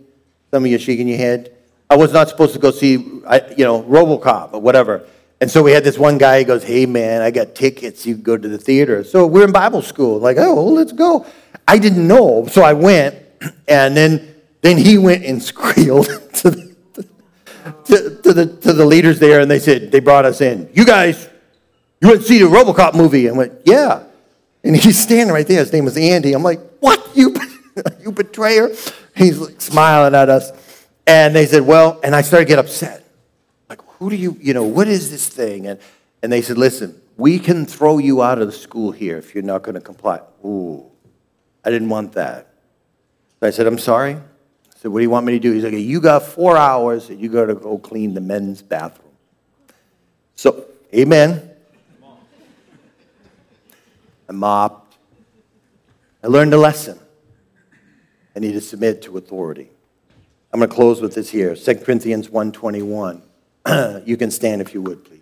Some 0.52 0.66
of 0.66 0.72
you 0.72 0.78
shaking 0.78 1.08
your 1.08 1.18
head. 1.18 1.56
I 1.90 1.98
was 1.98 2.14
not 2.14 2.30
supposed 2.30 2.54
to 2.54 2.60
go 2.60 2.72
see, 2.72 3.13
you 3.58 3.64
know, 3.64 3.84
RoboCop 3.84 4.54
or 4.54 4.62
whatever. 4.62 5.08
And 5.42 5.52
so 5.52 5.62
we 5.62 5.72
had 5.72 5.84
this 5.84 5.98
one 5.98 6.18
guy. 6.18 6.40
He 6.40 6.46
goes, 6.46 6.64
"Hey 6.64 6.86
man, 6.86 7.22
I 7.22 7.32
got 7.32 7.56
tickets. 7.56 8.06
You 8.06 8.16
go 8.16 8.38
to 8.38 8.48
the 8.48 8.58
theater." 8.58 9.04
So 9.04 9.28
we're 9.28 9.46
in 9.46 9.52
Bible 9.52 9.82
school. 9.82 10.20
Like, 10.20 10.38
oh, 10.38 10.56
well, 10.56 10.74
let's 10.74 10.94
go. 10.94 11.26
I 11.68 11.78
didn't 11.78 12.08
know, 12.08 12.46
so 12.48 12.62
I 12.62 12.74
went, 12.74 13.16
and 13.68 13.96
then 13.96 14.36
then 14.62 14.78
he 14.78 14.98
went 14.98 15.26
and 15.26 15.42
squealed 15.52 16.06
to 16.06 16.50
the, 16.50 16.76
to, 17.86 18.22
to, 18.24 18.34
the 18.34 18.58
to 18.62 18.74
the 18.74 18.86
leaders 18.86 19.20
there, 19.20 19.42
and 19.42 19.52
they 19.52 19.60
said 19.60 19.92
they 19.92 20.00
brought 20.00 20.26
us 20.26 20.42
in. 20.42 20.70
You 20.74 20.86
guys, 20.86 21.30
you 22.02 22.10
went 22.10 22.22
to 22.22 22.28
see 22.28 22.40
the 22.40 22.46
RoboCop 22.46 22.96
movie? 22.96 23.30
I 23.30 23.34
went, 23.34 23.54
yeah. 23.66 24.04
And 24.64 24.76
he's 24.76 24.98
standing 24.98 25.34
right 25.34 25.46
there. 25.46 25.60
His 25.60 25.74
name 25.74 25.86
was 25.86 25.98
Andy. 25.98 26.34
I'm 26.34 26.44
like, 26.44 26.62
what? 26.80 27.06
You 27.14 27.36
you 28.02 28.12
betrayer? 28.12 28.70
He's 29.16 29.40
like 29.40 29.62
smiling 29.62 30.16
at 30.16 30.30
us. 30.30 30.52
And 31.06 31.36
they 31.36 31.46
said, 31.46 31.64
well, 31.64 32.00
and 32.04 32.16
I 32.16 32.22
started 32.22 32.46
to 32.46 32.50
get 32.50 32.60
upset. 32.60 33.03
Who 34.04 34.10
do 34.10 34.18
you, 34.18 34.38
you 34.42 34.54
know, 34.54 34.66
what 34.66 34.90
is 34.90 35.12
this 35.12 35.30
thing? 35.30 35.66
And, 35.66 35.80
and 36.22 36.30
they 36.30 36.42
said, 36.42 36.58
listen, 36.58 37.02
we 37.16 37.40
can 37.40 37.66
throw 37.66 38.00
you 38.00 38.22
out 38.22 38.38
of 38.38 38.48
the 38.48 38.52
school 38.52 38.92
here 38.92 39.18
if 39.18 39.34
you're 39.34 39.46
not 39.46 39.64
going 39.64 39.76
to 39.76 39.82
comply. 39.82 40.20
Ooh, 40.44 40.92
I 41.64 41.70
didn't 41.70 41.88
want 41.88 42.12
that. 42.12 42.50
So 43.40 43.48
I 43.48 43.52
said, 43.52 43.66
I'm 43.66 43.80
sorry. 43.80 44.16
I 44.16 44.78
said, 44.78 44.92
what 44.92 45.00
do 45.00 45.04
you 45.04 45.10
want 45.10 45.26
me 45.26 45.32
to 45.32 45.40
do? 45.40 45.54
He's 45.54 45.64
like, 45.64 45.72
you 45.72 46.02
got 46.02 46.24
four 46.24 46.58
hours 46.58 47.10
and 47.10 47.22
you 47.22 47.30
got 47.30 47.46
to 47.46 47.56
go 47.56 47.78
clean 47.78 48.14
the 48.14 48.20
men's 48.20 48.62
bathroom. 48.62 49.14
So 50.36 50.66
Amen. 50.94 51.50
I 54.28 54.34
mopped. 54.34 54.98
I 56.22 56.28
learned 56.28 56.54
a 56.54 56.58
lesson. 56.58 57.00
I 58.36 58.40
need 58.40 58.52
to 58.52 58.60
submit 58.60 59.02
to 59.04 59.18
authority. 59.18 59.70
I'm 60.52 60.60
going 60.60 60.70
to 60.70 60.76
close 60.76 61.00
with 61.00 61.16
this 61.16 61.30
here 61.30 61.56
2 61.56 61.76
Corinthians 61.76 62.28
1.21. 62.28 63.22
you 64.06 64.18
can 64.18 64.32
stand 64.32 64.62
if 64.62 64.74
you 64.74 64.82
would, 64.82 65.04
please. 65.06 65.20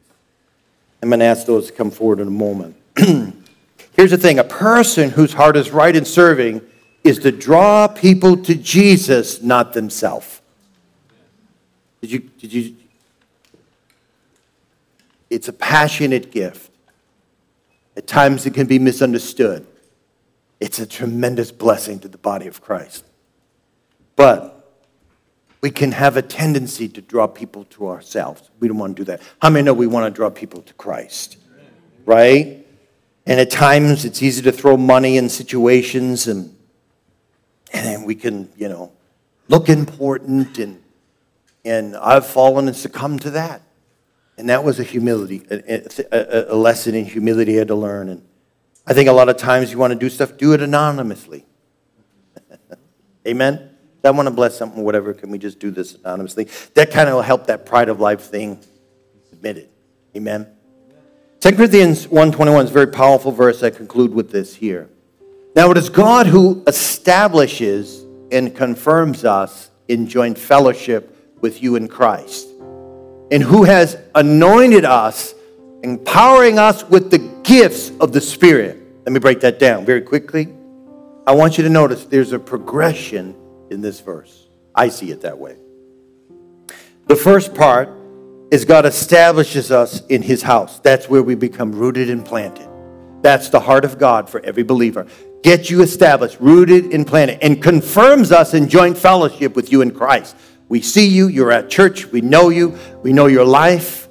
I'm 1.01 1.09
going 1.09 1.19
to 1.19 1.25
ask 1.25 1.45
those 1.45 1.67
to 1.67 1.73
come 1.73 1.91
forward 1.91 2.19
in 2.19 2.27
a 2.27 2.31
moment. 2.31 2.75
Here's 2.97 4.11
the 4.11 4.17
thing 4.17 4.39
a 4.39 4.43
person 4.43 5.09
whose 5.09 5.33
heart 5.33 5.57
is 5.57 5.71
right 5.71 5.95
in 5.95 6.05
serving 6.05 6.61
is 7.03 7.19
to 7.19 7.31
draw 7.31 7.87
people 7.87 8.37
to 8.37 8.55
Jesus, 8.55 9.41
not 9.41 9.73
themselves. 9.73 10.41
Did 12.01 12.11
you, 12.11 12.19
did 12.19 12.53
you? 12.53 12.75
It's 15.29 15.47
a 15.47 15.53
passionate 15.53 16.31
gift. 16.31 16.71
At 17.95 18.07
times 18.07 18.45
it 18.45 18.53
can 18.53 18.67
be 18.67 18.79
misunderstood. 18.79 19.65
It's 20.59 20.79
a 20.79 20.85
tremendous 20.85 21.51
blessing 21.51 21.99
to 21.99 22.07
the 22.07 22.17
body 22.17 22.47
of 22.47 22.61
Christ. 22.61 23.03
But 24.15 24.60
we 25.61 25.69
can 25.69 25.91
have 25.91 26.17
a 26.17 26.21
tendency 26.23 26.89
to 26.89 27.01
draw 27.01 27.27
people 27.27 27.65
to 27.65 27.87
ourselves. 27.87 28.49
We 28.59 28.67
don't 28.67 28.77
want 28.77 28.97
to 28.97 29.01
do 29.01 29.05
that. 29.05 29.21
How 29.41 29.49
many 29.49 29.63
know 29.63 29.73
we 29.73 29.87
want 29.87 30.11
to 30.11 30.15
draw 30.15 30.29
people 30.31 30.63
to 30.63 30.73
Christ? 30.73 31.37
Right? 32.05 32.65
And 33.27 33.39
at 33.39 33.51
times 33.51 34.03
it's 34.03 34.23
easy 34.23 34.41
to 34.41 34.51
throw 34.51 34.75
money 34.75 35.17
in 35.17 35.29
situations 35.29 36.27
and 36.27 36.57
and 37.73 38.05
we 38.05 38.15
can, 38.15 38.49
you 38.57 38.67
know, 38.67 38.91
look 39.47 39.69
important 39.69 40.57
and 40.57 40.81
and 41.63 41.95
I've 41.95 42.25
fallen 42.25 42.67
and 42.67 42.75
succumbed 42.75 43.21
to 43.21 43.31
that. 43.31 43.61
And 44.37 44.49
that 44.49 44.63
was 44.63 44.79
a 44.79 44.83
humility, 44.83 45.43
a, 45.51 45.83
a, 46.11 46.53
a 46.53 46.55
lesson 46.55 46.95
in 46.95 47.05
humility 47.05 47.55
I 47.55 47.59
had 47.59 47.67
to 47.67 47.75
learn. 47.75 48.09
And 48.09 48.25
I 48.87 48.93
think 48.93 49.07
a 49.07 49.11
lot 49.11 49.29
of 49.29 49.37
times 49.37 49.71
you 49.71 49.77
want 49.77 49.93
to 49.93 49.99
do 49.99 50.09
stuff, 50.09 50.37
do 50.37 50.53
it 50.53 50.61
anonymously. 50.61 51.45
Amen? 53.27 53.70
I 54.03 54.11
want 54.11 54.27
to 54.27 54.33
bless 54.33 54.57
something, 54.57 54.83
whatever, 54.83 55.13
can 55.13 55.29
we 55.29 55.37
just 55.37 55.59
do 55.59 55.69
this 55.69 55.95
anonymously? 55.95 56.47
That 56.73 56.91
kind 56.91 57.07
of 57.07 57.15
will 57.15 57.21
help 57.21 57.47
that 57.47 57.65
pride 57.65 57.89
of 57.89 57.99
life 57.99 58.21
thing 58.21 58.59
submit 59.29 59.57
it. 59.57 59.71
Amen? 60.15 60.47
2 61.41 61.55
Corinthians 61.55 62.07
1.21 62.07 62.65
is 62.65 62.69
a 62.69 62.73
very 62.73 62.87
powerful 62.87 63.31
verse. 63.31 63.63
I 63.63 63.69
conclude 63.69 64.13
with 64.13 64.31
this 64.31 64.55
here. 64.55 64.89
Now 65.55 65.69
it 65.71 65.77
is 65.77 65.89
God 65.89 66.27
who 66.27 66.63
establishes 66.67 68.05
and 68.31 68.55
confirms 68.55 69.25
us 69.25 69.69
in 69.87 70.07
joint 70.07 70.37
fellowship 70.37 71.37
with 71.41 71.61
you 71.61 71.75
in 71.75 71.87
Christ, 71.87 72.47
and 73.31 73.41
who 73.43 73.63
has 73.63 73.97
anointed 74.15 74.85
us, 74.85 75.33
empowering 75.83 76.59
us 76.59 76.87
with 76.87 77.11
the 77.11 77.17
gifts 77.43 77.91
of 77.99 78.13
the 78.13 78.21
Spirit. 78.21 78.77
Let 79.05 79.11
me 79.11 79.19
break 79.19 79.41
that 79.41 79.59
down 79.59 79.83
very 79.83 80.01
quickly. 80.01 80.47
I 81.25 81.33
want 81.33 81.57
you 81.57 81.63
to 81.63 81.69
notice 81.69 82.05
there's 82.05 82.33
a 82.33 82.39
progression 82.39 83.35
in 83.71 83.81
this 83.81 83.99
verse. 83.99 84.47
I 84.75 84.89
see 84.89 85.11
it 85.11 85.21
that 85.21 85.37
way. 85.37 85.57
The 87.07 87.15
first 87.15 87.55
part 87.55 87.89
is 88.51 88.65
God 88.65 88.85
establishes 88.85 89.71
us 89.71 90.05
in 90.07 90.21
his 90.21 90.41
house. 90.41 90.79
That's 90.79 91.09
where 91.09 91.23
we 91.23 91.35
become 91.35 91.71
rooted 91.71 92.09
and 92.09 92.25
planted. 92.25 92.67
That's 93.21 93.49
the 93.49 93.59
heart 93.59 93.85
of 93.85 93.97
God 93.97 94.29
for 94.29 94.41
every 94.41 94.63
believer. 94.63 95.07
Get 95.43 95.69
you 95.69 95.81
established, 95.81 96.39
rooted 96.39 96.93
and 96.93 97.07
planted, 97.07 97.39
and 97.41 97.61
confirms 97.61 98.31
us 98.31 98.53
in 98.53 98.69
joint 98.69 98.97
fellowship 98.97 99.55
with 99.55 99.71
you 99.71 99.81
in 99.81 99.91
Christ. 99.91 100.35
We 100.69 100.81
see 100.81 101.07
you, 101.07 101.27
you're 101.27 101.51
at 101.51 101.69
church, 101.69 102.05
we 102.05 102.21
know 102.21 102.49
you, 102.49 102.77
we 103.03 103.13
know 103.13 103.27
your 103.27 103.45
life. 103.45 104.07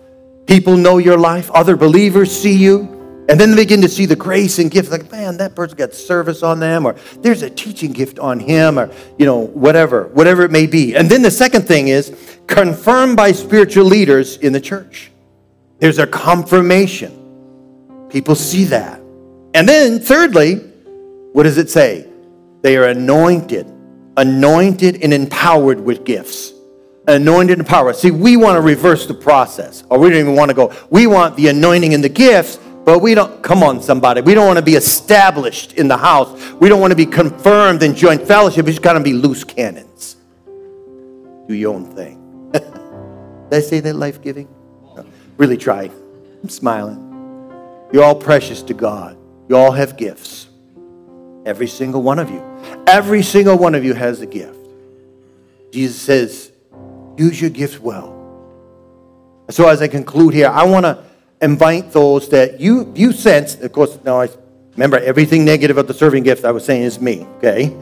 People 0.46 0.76
know 0.76 0.98
your 0.98 1.16
life, 1.16 1.50
other 1.52 1.76
believers 1.76 2.32
see 2.32 2.56
you. 2.56 2.99
And 3.30 3.38
then 3.38 3.52
they 3.52 3.62
begin 3.62 3.80
to 3.82 3.88
see 3.88 4.06
the 4.06 4.16
grace 4.16 4.58
and 4.58 4.72
gift, 4.72 4.90
like, 4.90 5.12
man, 5.12 5.36
that 5.36 5.54
person 5.54 5.78
got 5.78 5.94
service 5.94 6.42
on 6.42 6.58
them, 6.58 6.84
or 6.84 6.96
there's 7.18 7.42
a 7.42 7.48
teaching 7.48 7.92
gift 7.92 8.18
on 8.18 8.40
him, 8.40 8.76
or, 8.76 8.90
you 9.18 9.24
know, 9.24 9.38
whatever, 9.38 10.08
whatever 10.08 10.42
it 10.42 10.50
may 10.50 10.66
be. 10.66 10.96
And 10.96 11.08
then 11.08 11.22
the 11.22 11.30
second 11.30 11.62
thing 11.62 11.86
is 11.86 12.12
confirmed 12.48 13.16
by 13.16 13.30
spiritual 13.30 13.84
leaders 13.84 14.36
in 14.38 14.52
the 14.52 14.60
church. 14.60 15.12
There's 15.78 16.00
a 16.00 16.08
confirmation. 16.08 18.08
People 18.10 18.34
see 18.34 18.64
that. 18.64 19.00
And 19.54 19.68
then, 19.68 20.00
thirdly, 20.00 20.56
what 21.32 21.44
does 21.44 21.56
it 21.56 21.70
say? 21.70 22.08
They 22.62 22.76
are 22.76 22.86
anointed, 22.86 23.72
anointed 24.16 25.04
and 25.04 25.14
empowered 25.14 25.78
with 25.78 26.04
gifts. 26.04 26.52
Anointed 27.06 27.58
and 27.58 27.60
empowered. 27.60 27.94
See, 27.94 28.10
we 28.10 28.36
want 28.36 28.56
to 28.56 28.60
reverse 28.60 29.06
the 29.06 29.14
process, 29.14 29.84
or 29.88 30.00
we 30.00 30.10
don't 30.10 30.18
even 30.18 30.34
want 30.34 30.48
to 30.48 30.54
go. 30.54 30.74
We 30.90 31.06
want 31.06 31.36
the 31.36 31.46
anointing 31.46 31.94
and 31.94 32.02
the 32.02 32.08
gifts 32.08 32.58
but 32.84 33.00
we 33.00 33.14
don't, 33.14 33.42
come 33.42 33.62
on, 33.62 33.82
somebody. 33.82 34.20
We 34.20 34.34
don't 34.34 34.46
want 34.46 34.58
to 34.58 34.64
be 34.64 34.74
established 34.74 35.74
in 35.74 35.88
the 35.88 35.96
house. 35.96 36.52
We 36.54 36.68
don't 36.68 36.80
want 36.80 36.92
to 36.92 36.96
be 36.96 37.06
confirmed 37.06 37.82
in 37.82 37.94
joint 37.94 38.26
fellowship. 38.26 38.66
We 38.66 38.72
just 38.72 38.82
got 38.82 38.94
to 38.94 39.00
be 39.00 39.12
loose 39.12 39.44
cannons. 39.44 40.16
Do 41.46 41.54
your 41.54 41.74
own 41.74 41.84
thing. 41.94 42.50
Did 42.52 42.64
I 43.52 43.60
say 43.60 43.80
that 43.80 43.94
life 43.94 44.22
giving? 44.22 44.48
No. 44.96 45.04
Really 45.36 45.56
try. 45.56 45.90
I'm 46.42 46.48
smiling. 46.48 47.06
You're 47.92 48.04
all 48.04 48.14
precious 48.14 48.62
to 48.62 48.74
God. 48.74 49.16
You 49.48 49.56
all 49.56 49.72
have 49.72 49.96
gifts. 49.96 50.48
Every 51.44 51.66
single 51.66 52.02
one 52.02 52.18
of 52.18 52.30
you. 52.30 52.42
Every 52.86 53.22
single 53.22 53.58
one 53.58 53.74
of 53.74 53.84
you 53.84 53.94
has 53.94 54.20
a 54.20 54.26
gift. 54.26 54.56
Jesus 55.72 56.00
says, 56.00 56.52
use 57.16 57.40
your 57.40 57.50
gifts 57.50 57.78
well. 57.78 58.16
So 59.50 59.68
as 59.68 59.82
I 59.82 59.88
conclude 59.88 60.34
here, 60.34 60.48
I 60.48 60.64
want 60.64 60.84
to 60.86 61.04
invite 61.40 61.92
those 61.92 62.28
that 62.30 62.60
you, 62.60 62.92
you 62.94 63.12
sense, 63.12 63.56
of 63.56 63.72
course, 63.72 63.98
now 64.04 64.20
I 64.20 64.28
remember 64.72 64.98
everything 64.98 65.44
negative 65.44 65.78
of 65.78 65.86
the 65.86 65.94
serving 65.94 66.22
gift 66.22 66.44
I 66.44 66.52
was 66.52 66.64
saying 66.64 66.82
is 66.82 67.00
me, 67.00 67.26
okay? 67.36 67.74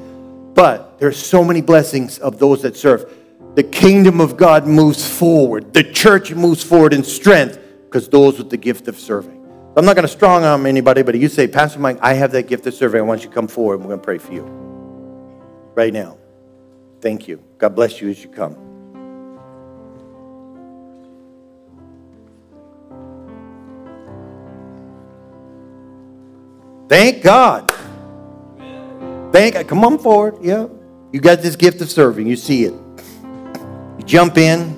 But 0.55 0.99
there's 0.99 1.17
so 1.17 1.45
many 1.45 1.61
blessings 1.61 2.19
of 2.19 2.39
those 2.39 2.63
that 2.63 2.77
serve. 2.77 3.13
The 3.55 3.63
kingdom 3.63 4.21
of 4.21 4.37
God 4.37 4.67
moves 4.67 5.09
forward. 5.09 5.73
The 5.73 5.85
church 5.85 6.33
moves 6.33 6.63
forward 6.63 6.93
in 6.93 7.03
strength 7.03 7.59
because 7.85 8.09
those 8.09 8.39
with 8.39 8.51
the 8.51 8.57
gift 8.57 8.89
of 8.89 8.99
serving. 8.99 9.37
I'm 9.77 9.85
not 9.85 9.95
going 9.95 10.07
to 10.07 10.13
strong 10.13 10.45
arm 10.45 10.67
anybody, 10.67 11.03
but 11.03 11.15
you 11.15 11.29
say, 11.29 11.47
Pastor 11.47 11.79
Mike, 11.79 11.99
I 12.01 12.15
have 12.15 12.33
that 12.33 12.49
gift 12.49 12.67
of 12.67 12.75
serving. 12.75 13.01
I 13.01 13.05
want 13.05 13.23
you 13.23 13.29
to 13.29 13.35
come 13.35 13.47
forward. 13.47 13.79
We're 13.79 13.87
going 13.87 14.01
to 14.01 14.05
pray 14.05 14.19
for 14.19 14.33
you 14.33 14.43
right 15.75 15.93
now. 15.93 16.19
Thank 17.01 17.29
you. 17.29 17.43
God 17.59 17.77
bless 17.77 18.01
you 18.01 18.09
as 18.09 18.23
you 18.23 18.29
come. 18.29 18.68
Thank 26.89 27.23
God. 27.23 27.71
Thank 29.31 29.69
Come 29.69 29.85
on 29.85 29.99
forward. 29.99 30.39
Yeah. 30.41 30.69
You 31.13 31.21
got 31.21 31.43
this 31.43 31.57
gift 31.57 31.81
of 31.81 31.91
serving. 31.91 32.27
You 32.27 32.37
see 32.37 32.65
it. 32.65 32.73
You 32.73 34.05
jump 34.05 34.39
in. 34.39 34.77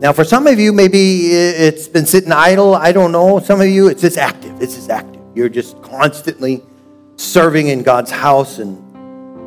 Now, 0.00 0.12
for 0.14 0.24
some 0.24 0.46
of 0.46 0.58
you, 0.58 0.72
maybe 0.72 1.28
it's 1.28 1.86
been 1.86 2.06
sitting 2.06 2.32
idle. 2.32 2.74
I 2.74 2.92
don't 2.92 3.12
know. 3.12 3.38
Some 3.38 3.60
of 3.60 3.68
you, 3.68 3.88
it's 3.88 4.00
just 4.00 4.16
active. 4.16 4.60
It's 4.62 4.74
just 4.74 4.88
active. 4.88 5.20
You're 5.34 5.50
just 5.50 5.80
constantly 5.82 6.62
serving 7.16 7.68
in 7.68 7.82
God's 7.82 8.10
house 8.10 8.58
and, 8.58 8.78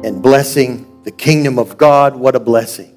and 0.06 0.22
blessing 0.22 1.02
the 1.04 1.12
kingdom 1.12 1.58
of 1.58 1.78
God. 1.78 2.16
What 2.16 2.36
a 2.36 2.40
blessing. 2.40 2.93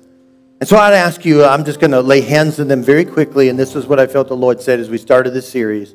And 0.58 0.68
so 0.68 0.78
I'd 0.78 0.94
ask 0.94 1.24
you, 1.24 1.44
I'm 1.44 1.64
just 1.64 1.80
going 1.80 1.90
to 1.90 2.00
lay 2.00 2.22
hands 2.22 2.58
on 2.58 2.68
them 2.68 2.82
very 2.82 3.04
quickly, 3.04 3.50
and 3.50 3.58
this 3.58 3.76
is 3.76 3.86
what 3.86 4.00
I 4.00 4.06
felt 4.06 4.28
the 4.28 4.36
Lord 4.36 4.60
said 4.60 4.80
as 4.80 4.88
we 4.88 4.96
started 4.96 5.30
this 5.30 5.48
series 5.48 5.94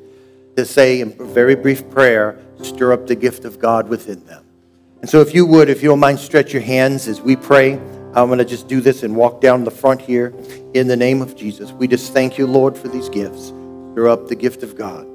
to 0.56 0.64
say 0.64 1.00
in 1.00 1.16
a 1.18 1.24
very 1.24 1.56
brief 1.56 1.90
prayer, 1.90 2.38
stir 2.62 2.92
up 2.92 3.08
the 3.08 3.16
gift 3.16 3.44
of 3.44 3.58
God 3.58 3.88
within 3.88 4.24
them. 4.26 4.44
And 5.00 5.10
so 5.10 5.20
if 5.20 5.34
you 5.34 5.46
would, 5.46 5.68
if 5.68 5.82
you 5.82 5.88
don't 5.88 5.98
mind, 5.98 6.20
stretch 6.20 6.52
your 6.52 6.62
hands 6.62 7.08
as 7.08 7.20
we 7.20 7.34
pray. 7.34 7.72
I'm 8.14 8.28
going 8.28 8.38
to 8.38 8.44
just 8.44 8.68
do 8.68 8.80
this 8.80 9.02
and 9.02 9.16
walk 9.16 9.40
down 9.40 9.64
the 9.64 9.70
front 9.70 10.00
here 10.00 10.32
in 10.74 10.86
the 10.86 10.96
name 10.96 11.22
of 11.22 11.34
Jesus. 11.34 11.72
We 11.72 11.88
just 11.88 12.12
thank 12.12 12.38
you, 12.38 12.46
Lord, 12.46 12.78
for 12.78 12.86
these 12.86 13.08
gifts. 13.08 13.46
Stir 13.46 14.08
up 14.08 14.28
the 14.28 14.36
gift 14.36 14.62
of 14.62 14.76
God. 14.76 15.08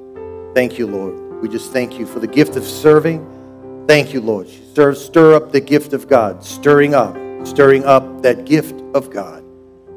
Thank 0.54 0.78
you, 0.78 0.86
Lord. 0.86 1.40
We 1.40 1.48
just 1.48 1.72
thank 1.72 1.98
you 1.98 2.04
for 2.04 2.20
the 2.20 2.26
gift 2.26 2.56
of 2.56 2.64
serving. 2.64 3.86
Thank 3.88 4.12
you, 4.12 4.20
Lord. 4.20 4.48
Stir, 4.48 4.94
stir 4.94 5.34
up 5.34 5.52
the 5.52 5.60
gift 5.60 5.94
of 5.94 6.06
God, 6.06 6.44
stirring 6.44 6.94
up, 6.94 7.16
stirring 7.48 7.84
up 7.84 8.22
that 8.22 8.44
gift 8.44 8.80
of 8.94 9.10
God. 9.10 9.42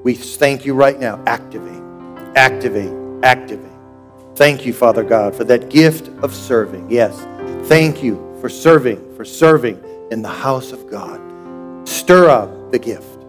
We 0.03 0.15
thank 0.15 0.65
you 0.65 0.73
right 0.73 0.99
now. 0.99 1.21
Activate, 1.27 1.81
activate, 2.35 2.93
activate. 3.23 3.71
Thank 4.35 4.65
you, 4.65 4.73
Father 4.73 5.03
God, 5.03 5.35
for 5.35 5.43
that 5.43 5.69
gift 5.69 6.07
of 6.23 6.33
serving. 6.33 6.89
Yes, 6.89 7.27
thank 7.67 8.01
you 8.01 8.15
for 8.39 8.49
serving, 8.49 9.15
for 9.15 9.25
serving 9.25 9.83
in 10.09 10.21
the 10.21 10.29
house 10.29 10.71
of 10.71 10.89
God. 10.89 11.19
Stir 11.87 12.29
up 12.29 12.71
the 12.71 12.79
gift. 12.79 13.19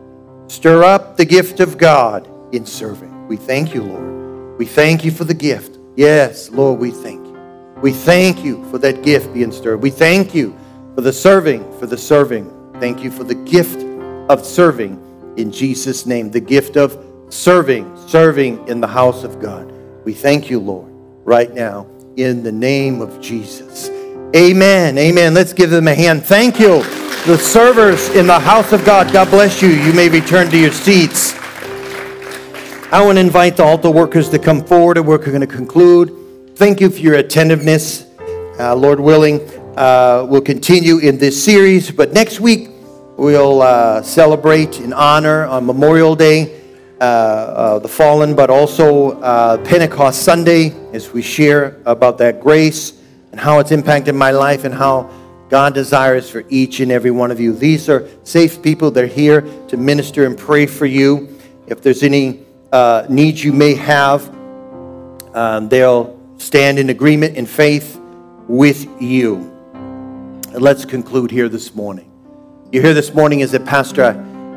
Stir 0.46 0.84
up 0.84 1.16
the 1.16 1.24
gift 1.24 1.60
of 1.60 1.76
God 1.76 2.28
in 2.54 2.64
serving. 2.64 3.26
We 3.26 3.36
thank 3.36 3.74
you, 3.74 3.82
Lord. 3.82 4.58
We 4.58 4.66
thank 4.66 5.04
you 5.04 5.10
for 5.10 5.24
the 5.24 5.34
gift. 5.34 5.78
Yes, 5.96 6.50
Lord, 6.50 6.78
we 6.78 6.90
thank 6.90 7.26
you. 7.26 7.32
We 7.82 7.92
thank 7.92 8.44
you 8.44 8.64
for 8.70 8.78
that 8.78 9.02
gift 9.02 9.34
being 9.34 9.52
stirred. 9.52 9.82
We 9.82 9.90
thank 9.90 10.34
you 10.34 10.56
for 10.94 11.00
the 11.00 11.12
serving, 11.12 11.78
for 11.78 11.86
the 11.86 11.98
serving. 11.98 12.50
Thank 12.78 13.02
you 13.02 13.10
for 13.10 13.24
the 13.24 13.34
gift 13.34 13.80
of 14.32 14.44
serving 14.44 15.34
in 15.36 15.52
Jesus' 15.52 16.06
name. 16.06 16.30
The 16.30 16.40
gift 16.40 16.76
of 16.76 16.96
serving, 17.28 17.96
serving 18.08 18.66
in 18.66 18.80
the 18.80 18.86
house 18.86 19.24
of 19.24 19.40
God. 19.40 19.72
We 20.04 20.14
thank 20.14 20.50
you, 20.50 20.58
Lord, 20.58 20.90
right 21.24 21.52
now, 21.52 21.86
in 22.16 22.42
the 22.42 22.50
name 22.50 23.00
of 23.00 23.20
Jesus. 23.20 23.90
Amen. 24.34 24.96
Amen. 24.96 25.34
Let's 25.34 25.52
give 25.52 25.70
them 25.70 25.86
a 25.86 25.94
hand. 25.94 26.24
Thank 26.24 26.58
you, 26.58 26.82
the 27.26 27.36
servers 27.36 28.08
in 28.10 28.26
the 28.26 28.38
house 28.40 28.72
of 28.72 28.84
God. 28.84 29.12
God 29.12 29.30
bless 29.30 29.60
you. 29.60 29.68
You 29.68 29.92
may 29.92 30.08
return 30.08 30.50
to 30.50 30.58
your 30.58 30.72
seats. 30.72 31.34
I 32.90 33.02
want 33.04 33.16
to 33.16 33.20
invite 33.20 33.56
the 33.56 33.64
altar 33.64 33.90
workers 33.90 34.28
to 34.30 34.38
come 34.38 34.64
forward 34.64 34.98
and 34.98 35.06
we're 35.06 35.18
going 35.18 35.40
to 35.40 35.46
conclude. 35.46 36.56
Thank 36.56 36.80
you 36.80 36.90
for 36.90 36.98
your 36.98 37.14
attentiveness. 37.14 38.06
Uh, 38.58 38.74
Lord 38.74 39.00
willing, 39.00 39.40
uh, 39.78 40.26
we'll 40.28 40.42
continue 40.42 40.98
in 40.98 41.16
this 41.16 41.42
series, 41.42 41.90
but 41.90 42.12
next 42.12 42.40
week 42.40 42.71
we'll 43.22 43.62
uh, 43.62 44.02
celebrate 44.02 44.80
in 44.80 44.92
honor 44.92 45.44
on 45.44 45.64
Memorial 45.64 46.16
Day 46.16 46.60
uh, 47.00 47.04
uh, 47.04 47.78
the 47.78 47.86
fallen, 47.86 48.34
but 48.34 48.50
also 48.50 49.12
uh, 49.20 49.58
Pentecost 49.64 50.22
Sunday 50.22 50.74
as 50.92 51.12
we 51.12 51.22
share 51.22 51.80
about 51.86 52.18
that 52.18 52.40
grace 52.40 53.00
and 53.30 53.40
how 53.40 53.60
it's 53.60 53.70
impacted 53.70 54.16
my 54.16 54.32
life 54.32 54.64
and 54.64 54.74
how 54.74 55.08
God 55.48 55.72
desires 55.72 56.28
for 56.28 56.42
each 56.48 56.80
and 56.80 56.90
every 56.90 57.12
one 57.12 57.30
of 57.30 57.38
you. 57.38 57.52
These 57.52 57.88
are 57.88 58.08
safe 58.24 58.60
people. 58.60 58.90
They're 58.90 59.06
here 59.06 59.42
to 59.68 59.76
minister 59.76 60.26
and 60.26 60.36
pray 60.36 60.66
for 60.66 60.86
you. 60.86 61.38
If 61.68 61.80
there's 61.80 62.02
any 62.02 62.40
uh, 62.72 63.06
needs 63.08 63.44
you 63.44 63.52
may 63.52 63.74
have, 63.74 64.28
um, 65.32 65.68
they'll 65.68 66.18
stand 66.38 66.80
in 66.80 66.90
agreement 66.90 67.36
in 67.36 67.46
faith 67.46 68.00
with 68.48 68.88
you. 69.00 69.36
And 69.74 70.60
let's 70.60 70.84
conclude 70.84 71.30
here 71.30 71.48
this 71.48 71.72
morning. 71.72 72.11
You're 72.72 72.82
here 72.82 72.94
this 72.94 73.12
morning 73.12 73.40
is 73.40 73.52
that, 73.52 73.66
pastor. 73.66 74.04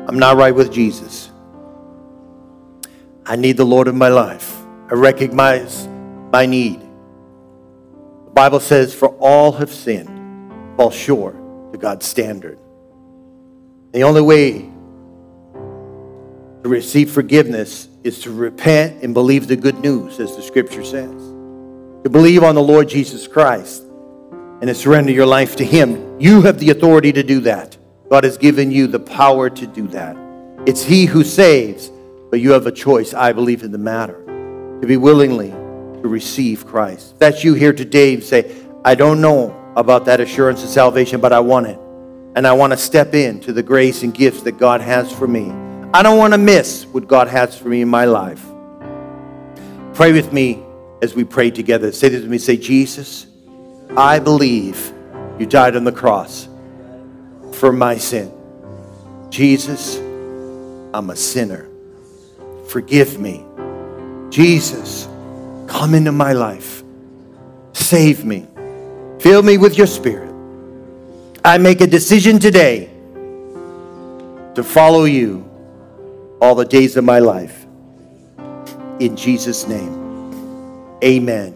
I'm 0.08 0.18
not 0.18 0.38
right 0.38 0.54
with 0.54 0.72
Jesus. 0.72 1.30
I 3.26 3.36
need 3.36 3.58
the 3.58 3.66
Lord 3.66 3.88
in 3.88 3.98
my 3.98 4.08
life. 4.08 4.56
I 4.90 4.94
recognize 4.94 5.86
my 6.32 6.46
need. 6.46 6.80
The 6.80 8.30
Bible 8.32 8.60
says, 8.60 8.94
For 8.94 9.08
all 9.18 9.52
have 9.52 9.70
sinned, 9.70 10.08
fall 10.78 10.90
short 10.90 11.34
to 11.72 11.78
God's 11.78 12.06
standard. 12.06 12.58
The 13.92 14.02
only 14.02 14.22
way 14.22 14.70
to 16.62 16.68
receive 16.70 17.10
forgiveness 17.10 17.86
is 18.02 18.20
to 18.20 18.32
repent 18.32 19.02
and 19.02 19.12
believe 19.12 19.46
the 19.46 19.56
good 19.56 19.78
news, 19.80 20.20
as 20.20 20.34
the 20.34 20.42
scripture 20.42 20.84
says. 20.84 21.22
To 22.04 22.08
believe 22.10 22.42
on 22.42 22.54
the 22.54 22.62
Lord 22.62 22.88
Jesus 22.88 23.28
Christ 23.28 23.82
and 23.82 24.68
to 24.68 24.74
surrender 24.74 25.12
your 25.12 25.26
life 25.26 25.56
to 25.56 25.66
Him. 25.66 26.18
You 26.18 26.40
have 26.40 26.58
the 26.58 26.70
authority 26.70 27.12
to 27.12 27.22
do 27.22 27.40
that. 27.40 27.76
God 28.08 28.24
has 28.24 28.38
given 28.38 28.70
you 28.70 28.86
the 28.86 29.00
power 29.00 29.50
to 29.50 29.66
do 29.66 29.88
that. 29.88 30.16
It's 30.66 30.82
He 30.82 31.06
who 31.06 31.24
saves, 31.24 31.90
but 32.30 32.40
you 32.40 32.52
have 32.52 32.66
a 32.66 32.72
choice, 32.72 33.14
I 33.14 33.32
believe, 33.32 33.62
in 33.62 33.72
the 33.72 33.78
matter 33.78 34.22
to 34.80 34.86
be 34.86 34.96
willingly 34.96 35.50
to 35.50 36.08
receive 36.08 36.66
Christ. 36.66 37.12
If 37.14 37.18
that's 37.18 37.44
you 37.44 37.54
here 37.54 37.72
today. 37.72 38.12
You 38.12 38.20
say, 38.20 38.54
I 38.84 38.94
don't 38.94 39.20
know 39.20 39.54
about 39.76 40.04
that 40.04 40.20
assurance 40.20 40.62
of 40.62 40.68
salvation, 40.68 41.20
but 41.20 41.32
I 41.32 41.40
want 41.40 41.66
it. 41.66 41.78
And 42.36 42.46
I 42.46 42.52
want 42.52 42.72
to 42.72 42.76
step 42.76 43.14
into 43.14 43.52
the 43.52 43.62
grace 43.62 44.02
and 44.02 44.12
gifts 44.12 44.42
that 44.42 44.58
God 44.58 44.80
has 44.80 45.10
for 45.10 45.26
me. 45.26 45.50
I 45.94 46.02
don't 46.02 46.18
want 46.18 46.34
to 46.34 46.38
miss 46.38 46.84
what 46.86 47.08
God 47.08 47.28
has 47.28 47.58
for 47.58 47.68
me 47.68 47.80
in 47.80 47.88
my 47.88 48.04
life. 48.04 48.44
Pray 49.94 50.12
with 50.12 50.32
me 50.32 50.62
as 51.00 51.14
we 51.14 51.24
pray 51.24 51.50
together. 51.50 51.90
Say 51.92 52.10
this 52.10 52.20
with 52.20 52.30
me. 52.30 52.38
Say, 52.38 52.56
Jesus, 52.56 53.26
I 53.96 54.18
believe 54.18 54.92
you 55.38 55.46
died 55.46 55.74
on 55.74 55.84
the 55.84 55.92
cross 55.92 56.48
for 57.56 57.72
my 57.72 57.96
sin. 57.96 58.32
Jesus, 59.30 59.96
I'm 60.94 61.10
a 61.10 61.16
sinner. 61.16 61.68
Forgive 62.68 63.18
me. 63.18 63.44
Jesus, 64.30 65.08
come 65.66 65.94
into 65.94 66.12
my 66.12 66.32
life. 66.32 66.82
Save 67.72 68.24
me. 68.24 68.46
Fill 69.20 69.42
me 69.42 69.58
with 69.58 69.78
your 69.78 69.86
spirit. 69.86 70.32
I 71.44 71.58
make 71.58 71.80
a 71.80 71.86
decision 71.86 72.38
today 72.38 72.90
to 74.54 74.62
follow 74.62 75.04
you 75.04 75.48
all 76.40 76.54
the 76.54 76.64
days 76.64 76.96
of 76.96 77.04
my 77.04 77.18
life. 77.18 77.66
In 78.98 79.16
Jesus' 79.16 79.66
name, 79.66 80.94
amen. 81.04 81.54